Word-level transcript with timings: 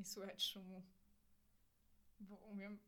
nie 0.00 0.04
słychać 0.04 0.42
szumu, 0.42 0.82
bo 2.20 2.36
umiem 2.36 2.78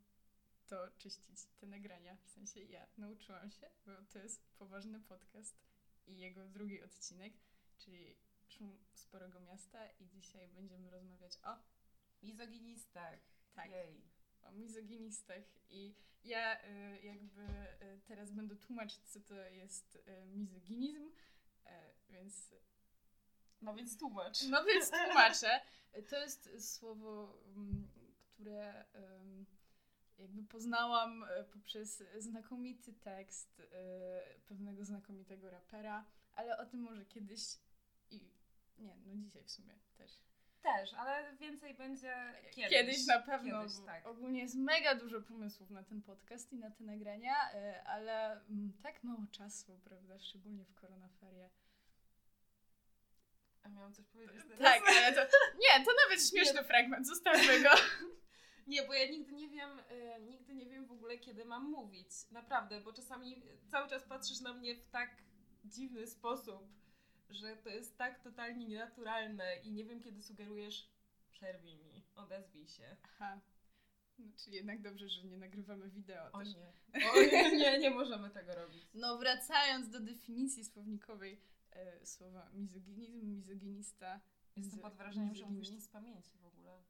to 0.66 0.90
czyścić, 0.98 1.46
te 1.60 1.66
nagrania. 1.66 2.16
W 2.16 2.28
sensie 2.28 2.60
ja 2.60 2.86
nauczyłam 2.96 3.50
się, 3.50 3.70
bo 3.86 3.92
to 4.12 4.18
jest 4.18 4.46
poważny 4.58 5.00
podcast 5.00 5.56
i 6.06 6.18
jego 6.18 6.48
drugi 6.48 6.82
odcinek, 6.82 7.32
czyli 7.78 8.16
szum 8.48 8.78
sporego 8.94 9.40
miasta 9.40 9.90
i 9.90 10.08
dzisiaj 10.08 10.48
będziemy 10.48 10.90
rozmawiać 10.90 11.38
o 11.42 11.56
mizoginistach. 12.22 13.18
Tak. 13.54 13.70
Jej. 13.70 14.02
o 14.42 14.52
mizoginistach 14.52 15.44
i 15.70 15.94
ja 16.24 16.64
y, 16.64 17.00
jakby 17.02 17.42
y, 17.42 18.00
teraz 18.06 18.32
będę 18.32 18.56
tłumaczyć, 18.56 19.00
co 19.04 19.20
to 19.20 19.34
jest 19.34 19.96
y, 19.96 20.26
mizoginizm, 20.26 21.06
y, 21.06 21.70
więc 22.10 22.54
No 23.62 23.74
więc 23.74 23.98
tłumacz. 23.98 24.42
no 24.42 24.64
więc 24.64 24.90
tłumaczę. 24.90 25.60
To 26.08 26.16
jest 26.16 26.70
słowo, 26.74 27.38
mm, 27.56 27.88
które 28.26 28.84
jakby 30.22 30.42
poznałam 30.42 31.24
y, 31.24 31.44
poprzez 31.52 32.02
znakomity 32.18 32.92
tekst 32.92 33.60
y, 33.60 33.64
pewnego 34.46 34.84
znakomitego 34.84 35.50
rapera, 35.50 36.04
ale 36.34 36.58
o 36.58 36.66
tym 36.66 36.80
może 36.80 37.04
kiedyś 37.04 37.40
i 38.10 38.20
nie, 38.78 38.96
no 39.06 39.16
dzisiaj 39.16 39.44
w 39.44 39.50
sumie 39.50 39.78
też. 39.98 40.18
Też, 40.62 40.94
ale 40.94 41.36
więcej 41.36 41.74
będzie 41.74 42.34
kiedyś. 42.50 42.70
Kiedyś, 42.70 43.06
na 43.06 43.20
pewno. 43.20 43.62
Kiedyś, 43.62 43.76
tak. 43.86 44.06
Ogólnie 44.06 44.40
jest 44.40 44.54
mega 44.54 44.94
dużo 44.94 45.20
pomysłów 45.20 45.70
na 45.70 45.82
ten 45.82 46.02
podcast 46.02 46.52
i 46.52 46.56
na 46.56 46.70
te 46.70 46.84
nagrania, 46.84 47.34
y, 47.54 47.82
ale 47.84 48.32
mm, 48.32 48.72
tak 48.82 49.04
mało 49.04 49.26
czasu, 49.30 49.80
prawda? 49.84 50.18
Szczególnie 50.18 50.64
w 50.64 50.74
koronaferie. 50.74 51.50
A 53.62 53.68
miałam 53.68 53.92
coś 53.94 54.06
powiedzieć 54.06 54.36
teraz? 54.42 54.58
Tak, 54.58 54.82
ale 54.88 55.12
to. 55.14 55.20
Nie, 55.62 55.84
to 55.84 55.90
nawet 56.08 56.28
śmieszny 56.30 56.64
fragment, 56.64 57.06
zostawmy 57.06 57.60
go. 57.62 57.68
Nie, 58.66 58.82
bo 58.82 58.94
ja 58.94 59.10
nigdy 59.10 59.32
nie 59.32 59.48
wiem, 59.48 59.78
y, 59.78 60.20
nigdy 60.20 60.54
nie 60.54 60.66
wiem 60.66 60.86
w 60.86 60.92
ogóle, 60.92 61.18
kiedy 61.18 61.44
mam 61.44 61.64
mówić. 61.70 62.08
Naprawdę, 62.30 62.80
bo 62.80 62.92
czasami 62.92 63.42
cały 63.70 63.88
czas 63.88 64.02
patrzysz 64.02 64.40
na 64.40 64.54
mnie 64.54 64.74
w 64.76 64.86
tak 64.88 65.10
dziwny 65.64 66.06
sposób, 66.06 66.68
że 67.30 67.56
to 67.56 67.68
jest 67.68 67.98
tak 67.98 68.20
totalnie 68.22 68.66
nienaturalne 68.66 69.56
i 69.56 69.72
nie 69.72 69.84
wiem, 69.84 70.00
kiedy 70.02 70.22
sugerujesz 70.22 70.88
przerwij 71.30 71.76
mi, 71.76 72.02
odezwij 72.16 72.68
się. 72.68 72.96
Aha. 73.02 73.40
No, 74.18 74.26
czyli 74.44 74.56
jednak 74.56 74.82
dobrze, 74.82 75.08
że 75.08 75.24
nie 75.24 75.36
nagrywamy 75.36 75.88
wideo 75.90 76.32
O 76.32 76.38
też. 76.38 76.48
nie. 76.54 76.72
O 77.10 77.22
nie, 77.22 77.56
nie, 77.56 77.78
nie 77.78 77.90
możemy 77.90 78.30
tego 78.30 78.54
robić. 78.54 78.86
No, 78.94 79.18
wracając 79.18 79.88
do 79.90 80.00
definicji 80.00 80.64
słownikowej 80.64 81.40
e, 81.72 82.06
słowa 82.06 82.50
mizoginizm, 82.52 83.34
mizoginista. 83.34 84.20
Jestem 84.56 84.80
pod 84.80 84.94
wrażeniem, 84.94 85.34
że 85.34 85.46
mówisz 85.46 85.70
to 85.70 85.80
z 85.80 85.88
pamięci 85.88 86.38
w 86.38 86.46
ogóle. 86.46 86.82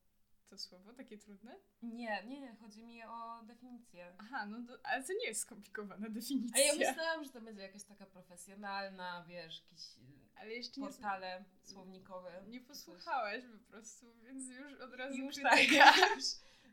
To 0.48 0.58
słowo 0.58 0.92
takie 0.92 1.18
trudne? 1.18 1.56
Nie, 1.82 2.24
nie, 2.26 2.40
nie, 2.40 2.56
chodzi 2.56 2.82
mi 2.84 3.04
o 3.04 3.42
definicję. 3.44 4.14
Aha, 4.18 4.46
no 4.46 4.58
ale 4.82 5.04
to 5.04 5.12
nie 5.12 5.26
jest 5.26 5.40
skomplikowana 5.40 6.08
definicja. 6.08 6.56
A 6.56 6.66
ja 6.66 6.74
myślałam, 6.74 7.24
że 7.24 7.30
to 7.30 7.40
będzie 7.40 7.62
jakaś 7.62 7.84
taka 7.84 8.06
profesjonalna, 8.06 9.24
wiesz, 9.28 9.62
jakieś 9.62 9.96
y, 9.98 10.00
ale 10.34 10.50
jeszcze 10.50 10.80
nie, 10.80 10.86
portale 10.86 11.44
słownikowe. 11.62 12.44
nie 12.48 12.60
czy 12.60 12.66
coś. 12.66 12.76
posłuchałaś 12.76 13.42
po 13.52 13.70
prostu, 13.70 14.06
więc 14.22 14.50
już 14.50 14.74
od 14.74 14.94
razu 14.94 15.16
Już 15.16 15.36
tak, 15.36 15.60
już 16.16 16.24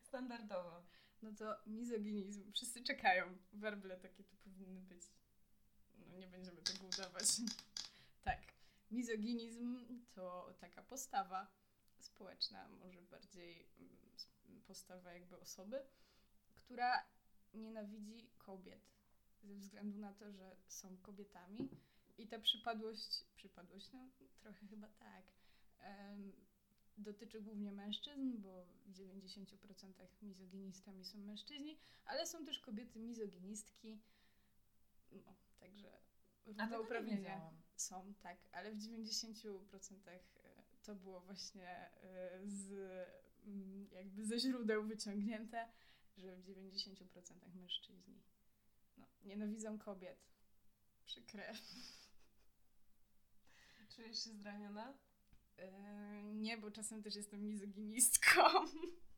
standardowo. 0.04 0.84
No 1.22 1.32
to 1.34 1.56
mizoginizm. 1.66 2.52
Wszyscy 2.52 2.84
czekają. 2.84 3.38
Werble 3.54 3.98
takie 3.98 4.24
tu 4.24 4.36
powinny 4.36 4.82
być. 4.82 5.04
No 5.96 6.18
nie 6.18 6.28
będziemy 6.28 6.62
tego 6.62 6.88
udawać. 6.88 7.24
Tak. 8.24 8.40
Mizoginizm 8.92 9.86
to 10.16 10.54
taka 10.60 10.82
postawa 10.82 11.48
społeczna, 12.00 12.68
może 12.68 13.02
bardziej 13.02 13.66
mm, 13.80 14.62
postawa 14.68 15.14
jakby 15.14 15.40
osoby, 15.40 15.82
która 16.56 17.06
nienawidzi 17.54 18.30
kobiet 18.38 18.82
ze 19.44 19.56
względu 19.56 19.98
na 20.00 20.14
to, 20.14 20.32
że 20.32 20.56
są 20.68 20.98
kobietami. 20.98 21.70
I 22.18 22.28
ta 22.28 22.40
przypadłość, 22.40 23.24
przypadłość, 23.36 23.92
no 23.94 24.00
trochę 24.42 24.68
chyba 24.68 24.88
tak, 24.88 25.24
em, 25.80 26.32
dotyczy 26.98 27.42
głównie 27.42 27.72
mężczyzn, 27.72 28.42
bo 28.42 28.66
w 28.86 28.92
90% 28.94 30.22
mizoginistami 30.22 31.06
są 31.06 31.18
mężczyźni, 31.18 31.80
ale 32.06 32.28
są 32.28 32.46
też 32.46 32.60
kobiety 32.60 33.00
mizoginistki. 33.00 34.00
No, 35.12 35.34
także 35.60 35.92
równouprawnienie. 36.46 37.42
Są, 37.82 38.14
tak, 38.24 38.38
ale 38.52 38.72
w 38.72 38.78
90% 38.78 39.94
e, 40.08 40.20
to 40.84 40.96
było 40.96 41.22
właśnie 41.22 41.90
e, 42.04 42.40
z 42.46 42.72
mm, 43.46 43.88
jakby 43.92 44.26
ze 44.26 44.40
źródeł 44.40 44.84
wyciągnięte, 44.84 45.68
że 46.18 46.36
w 46.36 46.44
90% 46.44 46.96
mężczyźni 47.56 48.22
no, 48.98 49.06
nienawidzą 49.26 49.80
kobiet. 49.80 50.18
Przykre. 51.06 51.54
Czujesz 53.96 54.24
się 54.24 54.34
zraniona? 54.34 54.94
E, 55.58 56.24
nie, 56.34 56.58
bo 56.58 56.72
czasem 56.72 57.04
też 57.04 57.16
jestem 57.16 57.48
mizoginistką. 57.48 58.42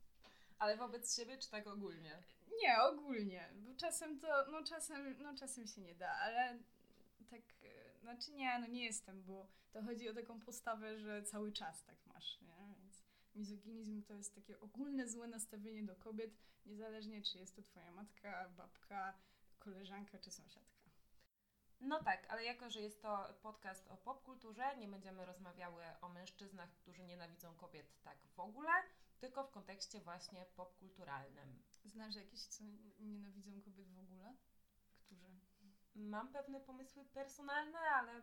Ale 0.58 0.76
wobec 0.76 1.16
siebie, 1.16 1.38
czy 1.38 1.50
tak 1.50 1.66
ogólnie? 1.66 2.22
Nie, 2.62 2.82
ogólnie, 2.82 3.48
bo 3.54 3.74
czasem 3.74 4.20
to, 4.20 4.50
no 4.50 4.64
czasem, 4.64 5.22
no 5.22 5.36
czasem 5.36 5.66
się 5.66 5.80
nie 5.80 5.94
da, 5.94 6.10
ale 6.10 6.58
znaczy 8.02 8.32
nie, 8.32 8.58
no 8.58 8.66
nie 8.66 8.84
jestem, 8.84 9.22
bo 9.22 9.48
to 9.72 9.82
chodzi 9.82 10.08
o 10.08 10.14
taką 10.14 10.40
postawę, 10.40 10.98
że 10.98 11.22
cały 11.22 11.52
czas 11.52 11.84
tak 11.84 12.06
masz, 12.06 12.40
nie? 12.40 12.74
Więc 12.78 13.04
mizoginizm 13.34 14.02
to 14.02 14.14
jest 14.14 14.34
takie 14.34 14.60
ogólne 14.60 15.08
złe 15.08 15.28
nastawienie 15.28 15.82
do 15.82 15.96
kobiet, 15.96 16.30
niezależnie 16.66 17.22
czy 17.22 17.38
jest 17.38 17.56
to 17.56 17.62
twoja 17.62 17.90
matka, 17.90 18.48
babka, 18.56 19.18
koleżanka 19.58 20.18
czy 20.18 20.30
sąsiadka. 20.30 20.82
No 21.80 22.02
tak, 22.02 22.26
ale 22.28 22.44
jako, 22.44 22.70
że 22.70 22.80
jest 22.80 23.02
to 23.02 23.34
podcast 23.42 23.88
o 23.88 23.96
popkulturze, 23.96 24.76
nie 24.76 24.88
będziemy 24.88 25.24
rozmawiały 25.24 25.84
o 26.00 26.08
mężczyznach, 26.08 26.72
którzy 26.72 27.04
nienawidzą 27.04 27.54
kobiet 27.54 28.02
tak 28.02 28.18
w 28.26 28.40
ogóle, 28.40 28.72
tylko 29.18 29.44
w 29.44 29.50
kontekście 29.50 30.00
właśnie 30.00 30.46
popkulturalnym. 30.56 31.62
Znasz 31.84 32.14
jakieś, 32.14 32.46
co 32.46 32.64
nienawidzą 32.98 33.60
kobiet 33.60 33.88
w 33.92 33.98
ogóle? 33.98 34.36
Którzy? 34.98 35.41
Mam 35.94 36.32
pewne 36.32 36.60
pomysły 36.60 37.04
personalne, 37.04 37.78
ale 37.78 38.22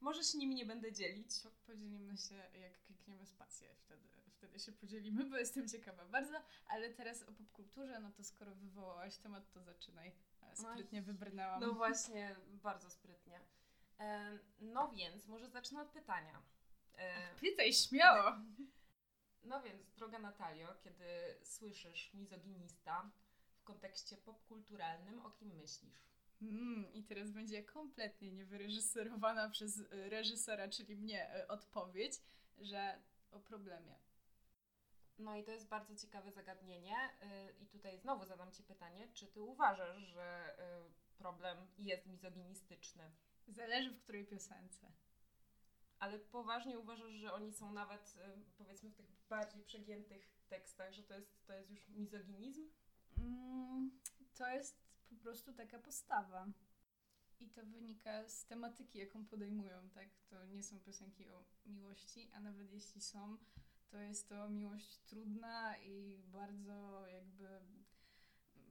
może 0.00 0.24
się 0.24 0.38
nimi 0.38 0.54
nie 0.54 0.66
będę 0.66 0.92
dzielić. 0.92 1.40
Po, 1.42 1.50
podzielimy 1.50 2.16
się, 2.16 2.34
jak 2.34 2.80
klikniemy 2.82 3.26
spację, 3.26 3.68
wtedy, 3.84 4.08
wtedy 4.32 4.58
się 4.58 4.72
podzielimy, 4.72 5.24
bo 5.24 5.36
jestem 5.36 5.68
ciekawa 5.68 6.04
bardzo. 6.04 6.42
Ale 6.68 6.90
teraz 6.90 7.22
o 7.22 7.32
popkulturze, 7.32 8.00
no 8.00 8.10
to 8.12 8.24
skoro 8.24 8.54
wywołałaś 8.54 9.16
temat, 9.16 9.52
to 9.52 9.62
zaczynaj. 9.62 10.12
E, 10.42 10.56
Sprytnie 10.56 11.02
wybrnęłam. 11.02 11.60
No 11.60 11.72
właśnie, 11.74 12.36
bardzo 12.50 12.90
sprytnie. 12.90 13.40
Em, 13.98 14.38
No 14.60 14.88
więc, 14.92 15.26
może 15.26 15.48
zacznę 15.48 15.80
od 15.82 15.88
pytania. 15.88 16.42
E, 16.94 17.34
Pytaj 17.34 17.72
śmiało. 17.72 18.32
No 19.42 19.62
więc, 19.62 19.90
droga 19.90 20.18
Natalio, 20.18 20.74
kiedy 20.84 21.04
słyszysz 21.42 22.14
mizoginista 22.14 23.10
w 23.56 23.64
kontekście 23.64 24.16
popkulturalnym, 24.16 25.26
o 25.26 25.30
kim 25.30 25.48
myślisz? 25.56 26.09
Mm, 26.42 26.92
I 26.92 27.04
teraz 27.04 27.30
będzie 27.30 27.64
kompletnie 27.64 28.32
niewyreżyserowana 28.32 29.50
przez 29.50 29.78
y, 29.78 29.86
reżysera, 29.90 30.68
czyli 30.68 30.96
mnie, 30.96 31.36
y, 31.36 31.48
odpowiedź, 31.48 32.12
że 32.58 33.02
o 33.30 33.40
problemie. 33.40 33.94
No 35.18 35.36
i 35.36 35.44
to 35.44 35.50
jest 35.50 35.68
bardzo 35.68 35.96
ciekawe 35.96 36.32
zagadnienie. 36.32 36.96
y, 37.22 37.62
I 37.62 37.66
tutaj 37.66 37.98
znowu 37.98 38.24
zadam 38.24 38.52
Ci 38.52 38.62
pytanie, 38.62 39.08
czy 39.12 39.26
Ty 39.26 39.42
uważasz, 39.42 39.96
że 39.98 40.56
problem 41.18 41.66
jest 41.78 42.06
mizoginistyczny? 42.06 43.10
Zależy 43.48 43.90
w 43.90 44.02
której 44.02 44.26
piosence. 44.26 44.92
Ale 45.98 46.18
poważnie 46.18 46.78
uważasz, 46.78 47.12
że 47.12 47.32
oni 47.32 47.52
są 47.52 47.72
nawet, 47.72 48.14
powiedzmy, 48.58 48.90
w 48.90 48.94
tych 48.94 49.06
bardziej 49.28 49.62
przegiętych 49.62 50.30
tekstach, 50.48 50.92
że 50.92 51.02
to 51.02 51.14
jest, 51.14 51.46
to 51.46 51.52
jest 51.52 51.70
już 51.70 51.88
mizoginizm? 51.88 52.70
Mm, 53.18 53.90
to 54.34 54.48
jest 54.48 54.89
po 55.10 55.16
prostu 55.16 55.52
taka 55.52 55.78
postawa. 55.78 56.46
I 57.40 57.48
to 57.48 57.66
wynika 57.66 58.28
z 58.28 58.44
tematyki, 58.44 58.98
jaką 58.98 59.26
podejmują, 59.26 59.90
tak? 59.90 60.08
To 60.28 60.44
nie 60.46 60.62
są 60.62 60.80
piosenki 60.80 61.28
o 61.28 61.44
miłości, 61.66 62.30
a 62.32 62.40
nawet 62.40 62.72
jeśli 62.72 63.00
są, 63.00 63.38
to 63.90 63.98
jest 63.98 64.28
to 64.28 64.48
miłość 64.48 64.98
trudna 64.98 65.78
i 65.78 66.22
bardzo 66.26 67.06
jakby 67.06 67.60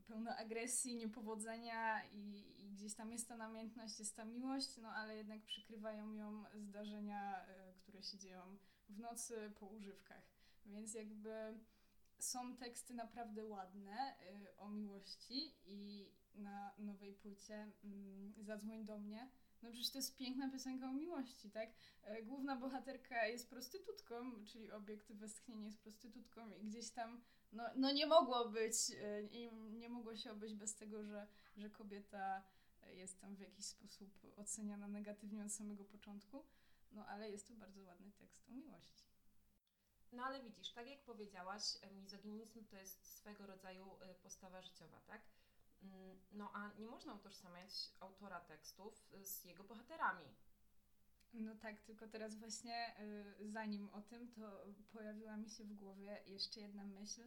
pełna 0.08 0.38
agresji, 0.38 0.96
niepowodzenia 0.96 2.04
i, 2.06 2.46
i 2.66 2.70
gdzieś 2.70 2.94
tam 2.96 3.12
jest 3.12 3.28
ta 3.28 3.38
namiętność, 3.38 4.00
jest 4.00 4.16
ta 4.16 4.26
miłość, 4.26 4.78
no 4.78 4.90
ale 4.90 5.18
jednak 5.18 5.42
przykrywają 5.46 6.14
ją 6.14 6.44
zdarzenia, 6.56 7.46
y, 7.46 7.74
które 7.74 8.04
się 8.04 8.18
dzieją 8.18 8.58
w 8.90 9.00
nocy 9.00 9.52
po 9.60 9.66
używkach. 9.66 10.24
Więc 10.66 10.94
jakby 10.94 11.60
są 12.20 12.58
teksty 12.58 12.94
naprawdę 12.94 13.46
ładne 13.46 14.16
y, 14.22 14.58
o 14.58 14.70
miłości 14.70 15.56
i 15.66 16.12
na 16.40 16.74
nowej 16.78 17.14
płycie 17.14 17.72
mm, 17.84 18.34
Zadzwoń 18.44 18.86
do 18.86 19.00
mnie 19.00 19.30
No 19.62 19.70
przecież 19.72 19.92
to 19.92 19.98
jest 19.98 20.18
piękna 20.18 20.50
piosenka 20.50 20.90
o 20.90 20.94
miłości, 20.94 21.52
tak? 21.52 21.70
E, 22.04 22.24
Główna 22.24 22.56
bohaterka 22.56 23.26
jest 23.26 23.50
prostytutką, 23.50 24.46
czyli 24.46 24.72
obiekt 24.72 25.12
westchnienia 25.12 25.66
jest 25.66 25.80
prostytutką 25.80 26.52
i 26.52 26.66
gdzieś 26.66 26.90
tam, 26.92 27.22
no, 27.52 27.64
no 27.76 27.92
nie 27.92 28.08
mogło 28.08 28.50
być, 28.50 28.76
e, 29.02 29.24
nie, 29.72 29.90
mogło 29.90 30.16
się 30.16 30.32
obejść 30.32 30.56
bez 30.56 30.76
tego, 30.76 31.04
że, 31.04 31.28
że 31.58 31.70
kobieta 31.70 32.44
jest 32.94 33.22
tam 33.22 33.36
w 33.36 33.40
jakiś 33.40 33.66
sposób 33.66 34.10
oceniana 34.38 34.88
negatywnie 34.88 35.46
od 35.46 35.52
samego 35.52 35.86
początku. 35.86 36.46
No 36.92 37.06
ale 37.06 37.32
jest 37.32 37.48
to 37.48 37.54
bardzo 37.54 37.82
ładny 37.82 38.12
tekst 38.12 38.50
o 38.50 38.52
miłości. 38.52 39.06
No 40.12 40.24
ale 40.24 40.44
widzisz, 40.44 40.72
tak 40.72 40.88
jak 40.88 41.02
powiedziałaś, 41.02 41.64
e, 41.82 41.92
mizoginizm 41.92 42.66
to 42.66 42.78
jest 42.78 43.18
swego 43.18 43.48
rodzaju 43.48 43.98
e, 44.02 44.16
postawa 44.16 44.62
życiowa, 44.62 45.02
tak? 45.08 45.22
Mm, 45.81 46.20
no 46.31 46.52
a 46.54 46.74
nie 46.74 46.88
można 46.88 47.14
utożsamiać 47.14 47.72
autora 48.00 48.40
tekstów 48.40 49.08
e, 49.14 49.26
z 49.26 49.44
jego 49.44 49.64
bohaterami. 49.64 50.36
No 51.34 51.56
tak, 51.56 51.81
tylko 51.81 52.08
teraz 52.08 52.36
właśnie 52.36 52.96
zanim 53.40 53.90
o 53.90 54.02
tym, 54.02 54.31
to 54.31 54.66
pojawiła 54.92 55.38
mi 55.38 55.50
się 55.50 55.64
w 55.64 55.74
głowie 55.74 56.24
jeszcze 56.26 56.62
jedna 56.62 56.84
myśl, 56.84 57.22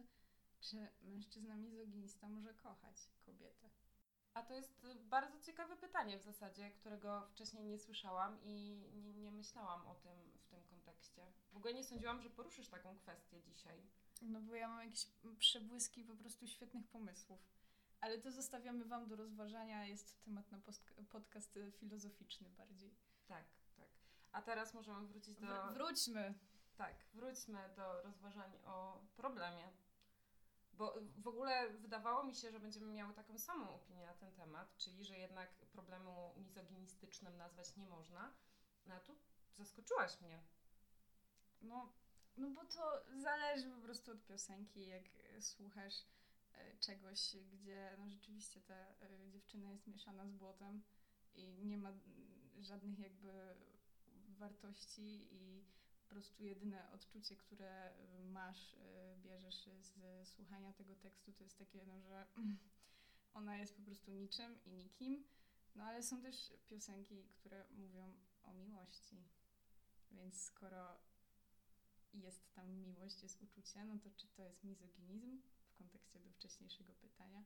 czy 0.59 0.87
mężczyzna 1.01 1.55
mizoginista 1.55 2.29
może 2.29 2.53
kochać 2.53 3.09
kobietę? 3.25 3.69
A 4.33 4.43
to 4.43 4.53
jest 4.53 4.85
bardzo 5.03 5.39
ciekawe 5.39 5.77
pytanie 5.77 6.17
w 6.17 6.23
zasadzie, 6.23 6.71
którego 6.71 7.27
wcześniej 7.27 7.65
nie 7.65 7.79
słyszałam 7.79 8.39
i 8.43 8.83
nie, 8.93 9.13
nie 9.13 9.31
myślałam 9.31 9.87
o 9.87 9.95
tym 9.95 10.31
w 10.39 10.47
tym 10.47 10.63
kontekście. 10.63 11.21
W 11.51 11.57
ogóle 11.57 11.73
nie 11.73 11.83
sądziłam, 11.83 12.21
że 12.21 12.29
poruszysz 12.29 12.69
taką 12.69 12.97
kwestię 12.97 13.41
dzisiaj. 13.41 13.83
No 14.21 14.41
bo 14.41 14.55
ja 14.55 14.67
mam 14.67 14.85
jakieś 14.85 15.07
przebłyski 15.39 16.03
po 16.03 16.15
prostu 16.15 16.47
świetnych 16.47 16.87
pomysłów. 16.87 17.39
Ale 18.03 18.17
to 18.17 18.31
zostawiamy 18.31 18.85
Wam 18.85 19.07
do 19.07 19.15
rozważania. 19.15 19.85
Jest 19.85 20.17
to 20.17 20.25
temat 20.25 20.51
na 20.51 20.59
podcast 21.09 21.59
filozoficzny 21.71 22.49
bardziej. 22.49 22.95
Tak, 23.27 23.45
tak. 23.77 23.87
A 24.31 24.41
teraz 24.41 24.73
możemy 24.73 25.07
wrócić 25.07 25.39
do. 25.39 25.47
Wr 25.47 25.73
wróćmy. 25.73 26.33
Tak, 26.77 26.95
wróćmy 27.13 27.69
do 27.75 28.01
rozważań 28.01 28.51
o 28.65 29.01
problemie. 29.15 29.69
Bo 30.73 30.95
w 31.17 31.27
ogóle 31.27 31.69
wydawało 31.69 32.23
mi 32.23 32.35
się, 32.35 32.51
że 32.51 32.59
będziemy 32.59 32.93
miały 32.93 33.13
taką 33.13 33.37
samą 33.37 33.75
opinię 33.75 34.05
na 34.05 34.13
ten 34.13 34.31
temat, 34.31 34.77
czyli 34.77 35.05
że 35.05 35.17
jednak 35.17 35.49
problemu 35.49 36.33
mizoginistycznym 36.37 37.37
nazwać 37.37 37.75
nie 37.75 37.85
można. 37.85 38.33
No 38.85 38.95
a 38.95 38.99
tu 38.99 39.15
zaskoczyłaś 39.57 40.21
mnie. 40.21 40.43
No, 41.61 41.93
no 42.37 42.49
bo 42.49 42.65
to 42.65 43.03
zależy 43.21 43.69
po 43.69 43.81
prostu 43.81 44.11
od 44.11 44.25
piosenki, 44.25 44.87
jak 44.87 45.03
słuchasz 45.39 46.05
czegoś, 46.79 47.35
gdzie 47.51 47.95
no 47.99 48.09
rzeczywiście 48.09 48.61
ta 48.61 48.75
e, 48.75 49.29
dziewczyna 49.31 49.71
jest 49.71 49.87
mieszana 49.87 50.27
z 50.27 50.31
błotem 50.31 50.83
i 51.35 51.65
nie 51.65 51.77
ma 51.77 51.93
żadnych 52.61 52.99
jakby 52.99 53.55
wartości 54.29 55.27
i 55.31 55.63
po 56.03 56.09
prostu 56.09 56.43
jedyne 56.43 56.91
odczucie, 56.91 57.35
które 57.35 57.93
masz, 58.23 58.73
e, 58.73 59.17
bierzesz 59.23 59.69
z 59.81 60.27
słuchania 60.27 60.73
tego 60.73 60.95
tekstu, 60.95 61.33
to 61.33 61.43
jest 61.43 61.57
takie, 61.57 61.85
no, 61.85 62.01
że 62.01 62.27
ona 63.39 63.57
jest 63.57 63.75
po 63.75 63.81
prostu 63.81 64.11
niczym 64.11 64.63
i 64.65 64.71
nikim. 64.71 65.23
No 65.75 65.83
ale 65.83 66.03
są 66.03 66.21
też 66.21 66.53
piosenki, 66.67 67.23
które 67.23 67.65
mówią 67.71 68.13
o 68.43 68.53
miłości. 68.53 69.23
Więc 70.11 70.41
skoro 70.41 70.97
jest 72.13 72.53
tam 72.53 72.81
miłość, 72.81 73.23
jest 73.23 73.41
uczucie, 73.41 73.85
no 73.85 73.99
to 73.99 74.09
czy 74.11 74.27
to 74.27 74.43
jest 74.43 74.63
mizoginizm 74.63 75.41
kontekście 75.83 76.19
do 76.19 76.31
wcześniejszego 76.31 76.93
pytania? 76.93 77.43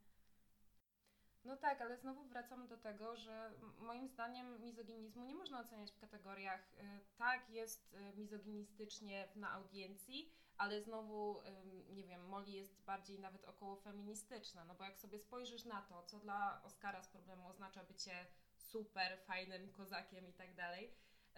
No 1.44 1.58
tak, 1.58 1.82
ale 1.82 1.98
znowu 1.98 2.24
wracamy 2.24 2.68
do 2.68 2.78
tego, 2.78 3.16
że 3.16 3.52
moim 3.80 4.08
zdaniem 4.08 4.62
mizoginizmu 4.62 5.26
nie 5.26 5.36
można 5.36 5.60
oceniać 5.60 5.92
w 5.92 6.00
kategoriach 6.00 6.74
y, 6.74 7.00
tak, 7.18 7.50
jest 7.50 7.94
y, 7.94 8.18
mizoginistycznie 8.18 9.28
na 9.36 9.52
audiencji, 9.52 10.32
ale 10.58 10.82
znowu, 10.82 11.42
nie 11.90 12.04
wiem, 12.04 12.26
Molly 12.26 12.52
jest 12.52 12.84
bardziej 12.86 13.20
nawet 13.20 13.46
około 13.46 13.76
feministyczna, 13.76 14.66
no 14.66 14.76
bo 14.76 14.84
jak 14.84 14.98
sobie 14.98 15.20
spojrzysz 15.20 15.66
na 15.66 15.82
to, 15.82 16.04
co 16.04 16.20
dla 16.20 16.62
Oscara 16.64 17.04
z 17.04 17.08
problemu 17.08 17.48
oznacza 17.48 17.84
bycie 17.84 18.28
super, 18.58 19.20
fajnym 19.20 19.72
kozakiem 19.72 20.30
i 20.30 20.34
tak 20.34 20.56
dalej, 20.56 20.94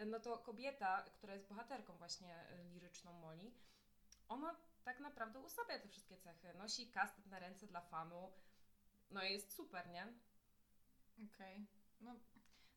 no 0.06 0.20
to 0.20 0.38
kobieta, 0.38 1.04
która 1.04 1.34
jest 1.34 1.48
bohaterką 1.48 1.98
właśnie 1.98 2.46
liryczną 2.74 3.14
Moli, 3.14 3.54
ona 4.30 4.56
tak 4.90 5.00
naprawdę 5.00 5.40
usabia 5.40 5.80
te 5.80 5.88
wszystkie 5.88 6.18
cechy. 6.18 6.54
Nosi 6.54 6.92
kastet 6.92 7.26
na 7.26 7.40
ręce 7.40 7.68
dla 7.68 7.82
fanu, 7.82 8.32
no 9.12 9.24
i 9.24 9.34
jest 9.34 9.54
super, 9.54 9.90
nie? 9.90 10.14
Okej. 11.16 11.56
Okay. 11.56 11.66
No, 12.02 12.16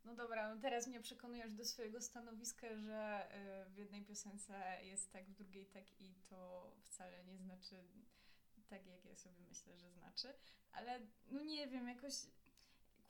no 0.05 0.15
dobra, 0.15 0.55
no 0.55 0.61
teraz 0.61 0.87
mnie 0.87 1.01
przekonujesz 1.01 1.53
do 1.53 1.65
swojego 1.65 2.01
stanowiska, 2.01 2.77
że 2.77 3.31
e, 3.31 3.67
w 3.71 3.77
jednej 3.77 4.05
piosence 4.05 4.79
jest 4.83 5.13
tak, 5.13 5.25
w 5.25 5.35
drugiej 5.35 5.67
tak 5.67 6.01
i 6.01 6.15
to 6.31 6.71
wcale 6.83 7.25
nie 7.25 7.39
znaczy 7.39 7.77
tak, 8.69 8.87
jak 8.87 9.05
ja 9.05 9.17
sobie 9.17 9.41
myślę, 9.49 9.79
że 9.79 9.91
znaczy. 9.91 10.35
Ale 10.73 11.01
no 11.31 11.43
nie 11.43 11.69
wiem, 11.69 11.89
jakoś 11.89 12.15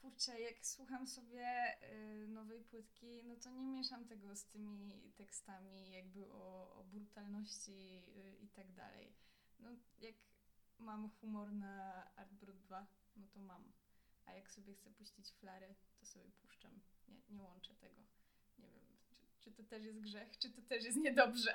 kurczę, 0.03 0.41
jak 0.41 0.65
słucham 0.65 1.07
sobie 1.07 1.75
y, 1.83 2.27
nowej 2.27 2.61
płytki, 2.61 3.23
no 3.23 3.35
to 3.35 3.49
nie 3.49 3.65
mieszam 3.65 4.07
tego 4.07 4.35
z 4.35 4.45
tymi 4.45 5.11
tekstami 5.15 5.91
jakby 5.91 6.31
o, 6.31 6.73
o 6.75 6.83
brutalności 6.83 8.03
y, 8.07 8.37
i 8.41 8.47
tak 8.49 8.71
dalej. 8.73 9.13
No 9.59 9.69
jak 9.99 10.15
mam 10.79 11.09
humor 11.09 11.53
na 11.53 12.05
Artbrut 12.15 12.57
2, 12.57 12.87
no 13.15 13.27
to 13.27 13.39
mam. 13.39 13.71
A 14.25 14.33
jak 14.33 14.51
sobie 14.51 14.73
chcę 14.73 14.91
puścić 14.91 15.31
flary, 15.31 15.75
to 15.99 16.05
sobie 16.05 16.31
puszczam. 16.41 16.79
Nie, 17.07 17.21
nie 17.29 17.43
łączę 17.43 17.75
tego. 17.75 18.01
Nie 18.57 18.69
wiem, 18.69 18.97
czy, 19.03 19.15
czy 19.39 19.51
to 19.51 19.63
też 19.63 19.83
jest 19.83 19.99
grzech, 19.99 20.37
czy 20.37 20.49
to 20.49 20.61
też 20.61 20.83
jest 20.83 20.97
niedobrze. 20.97 21.51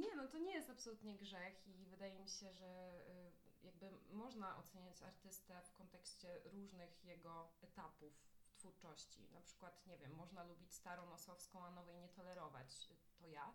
Nie, 0.00 0.16
no 0.16 0.28
to 0.28 0.38
nie 0.38 0.54
jest 0.54 0.70
absolutnie 0.70 1.16
grzech 1.16 1.66
i 1.66 1.86
wydaje 1.86 2.18
mi 2.18 2.28
się, 2.28 2.52
że 2.52 3.00
y, 3.08 3.25
jakby 3.66 3.90
można 4.10 4.56
oceniać 4.56 5.02
artystę 5.02 5.62
w 5.62 5.72
kontekście 5.72 6.40
różnych 6.44 7.04
jego 7.04 7.52
etapów 7.62 8.12
w 8.48 8.56
twórczości. 8.56 9.28
Na 9.32 9.40
przykład, 9.40 9.86
nie 9.86 9.98
wiem, 9.98 10.14
można 10.14 10.44
lubić 10.44 10.74
starą 10.74 11.06
Nosowską, 11.06 11.64
a 11.64 11.70
nowej 11.70 11.98
nie 11.98 12.08
tolerować. 12.08 12.88
To 13.18 13.26
ja, 13.26 13.54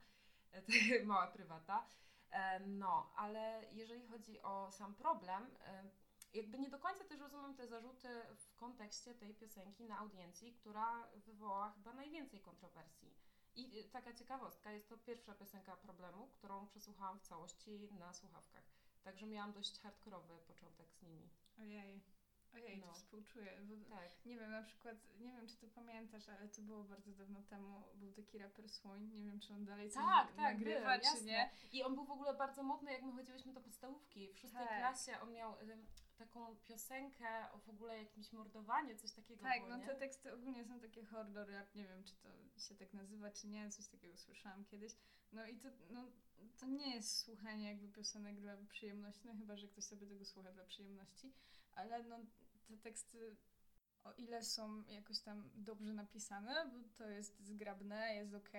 mała 1.05 1.27
prywata. 1.27 1.87
E, 2.31 2.59
no, 2.59 3.11
ale 3.15 3.63
jeżeli 3.71 4.07
chodzi 4.07 4.41
o 4.41 4.71
sam 4.71 4.95
problem, 4.95 5.55
e, 5.65 5.91
jakby 6.33 6.59
nie 6.59 6.69
do 6.69 6.79
końca 6.79 7.03
też 7.03 7.19
rozumiem 7.19 7.55
te 7.55 7.67
zarzuty 7.67 8.07
w 8.35 8.55
kontekście 8.55 9.15
tej 9.15 9.35
piosenki 9.35 9.85
na 9.85 9.97
audiencji, 9.97 10.53
która 10.53 11.07
wywołała 11.15 11.71
chyba 11.71 11.93
najwięcej 11.93 12.41
kontrowersji. 12.41 13.15
I 13.55 13.79
e, 13.79 13.83
taka 13.83 14.13
ciekawostka, 14.13 14.71
jest 14.71 14.89
to 14.89 14.97
pierwsza 14.97 15.35
piosenka 15.35 15.77
problemu, 15.77 16.27
którą 16.27 16.67
przesłuchałam 16.67 17.19
w 17.19 17.23
całości 17.23 17.89
na 17.99 18.13
słuchawkach. 18.13 18.80
Także 19.03 19.25
miałam 19.25 19.53
dość 19.53 19.79
hardkorowy 19.79 20.37
początek 20.47 20.91
z 20.91 21.01
nimi. 21.01 21.29
Ojej. 21.59 22.01
Ojej, 22.53 22.77
no. 22.77 22.87
to 22.87 22.93
współczuję. 22.93 23.51
Tak. 23.89 24.25
Nie 24.25 24.37
wiem, 24.39 24.51
na 24.51 24.63
przykład, 24.63 24.97
nie 25.19 25.31
wiem, 25.31 25.47
czy 25.47 25.55
to 25.57 25.67
pamiętasz, 25.67 26.29
ale 26.29 26.49
to 26.49 26.61
było 26.61 26.83
bardzo 26.83 27.11
dawno 27.11 27.41
temu. 27.43 27.83
Był 27.95 28.11
taki 28.11 28.37
raper 28.37 28.69
Słoń, 28.69 29.09
nie 29.13 29.23
wiem, 29.23 29.39
czy 29.39 29.53
on 29.53 29.65
dalej 29.65 29.89
coś 29.89 30.03
tak, 30.03 30.27
tak, 30.27 30.37
nagrywa, 30.37 30.91
był, 30.91 30.99
czy 30.99 31.05
jasne. 31.05 31.25
nie. 31.25 31.49
I 31.71 31.83
on 31.83 31.95
był 31.95 32.05
w 32.05 32.11
ogóle 32.11 32.33
bardzo 32.33 32.63
modny, 32.63 32.91
jak 32.91 33.01
my 33.01 33.11
chodziłyśmy 33.11 33.53
do 33.53 33.61
podstawówki. 33.61 34.33
W 34.33 34.39
szóstej 34.39 34.67
tak. 34.67 34.79
klasie 34.79 35.19
on 35.21 35.33
miał 35.33 35.55
taką 36.25 36.55
piosenkę 36.67 37.51
o 37.51 37.57
w 37.59 37.69
ogóle 37.69 37.97
jakimś 37.97 38.31
mordowaniu, 38.31 38.97
coś 38.97 39.11
takiego 39.11 39.43
Tak, 39.43 39.61
było, 39.61 39.77
no 39.77 39.85
te 39.85 39.95
teksty 39.95 40.33
ogólnie 40.33 40.65
są 40.65 40.79
takie 40.79 41.05
horror 41.05 41.49
rap, 41.49 41.75
nie 41.75 41.87
wiem, 41.87 42.03
czy 42.03 42.15
to 42.15 42.59
się 42.59 42.75
tak 42.75 42.93
nazywa, 42.93 43.31
czy 43.31 43.47
nie, 43.47 43.69
coś 43.69 43.87
takiego 43.87 44.17
słyszałam 44.17 44.65
kiedyś. 44.65 44.93
No 45.31 45.47
i 45.47 45.57
to, 45.57 45.69
no, 45.89 46.11
to 46.59 46.67
nie 46.67 46.95
jest 46.95 47.17
słuchanie 47.17 47.69
jakby 47.69 47.87
piosenek 47.87 48.39
dla 48.39 48.57
przyjemności, 48.57 49.27
no 49.27 49.35
chyba, 49.35 49.57
że 49.57 49.67
ktoś 49.67 49.83
sobie 49.83 50.07
tego 50.07 50.25
słucha 50.25 50.51
dla 50.51 50.65
przyjemności, 50.65 51.33
ale 51.71 52.03
no 52.03 52.19
te 52.67 52.77
teksty 52.77 53.35
o 54.03 54.13
ile 54.13 54.43
są 54.43 54.83
jakoś 54.87 55.19
tam 55.19 55.49
dobrze 55.55 55.93
napisane, 55.93 56.71
bo 56.73 56.97
to 56.97 57.09
jest 57.09 57.45
zgrabne, 57.45 58.15
jest 58.15 58.33
ok, 58.33 58.51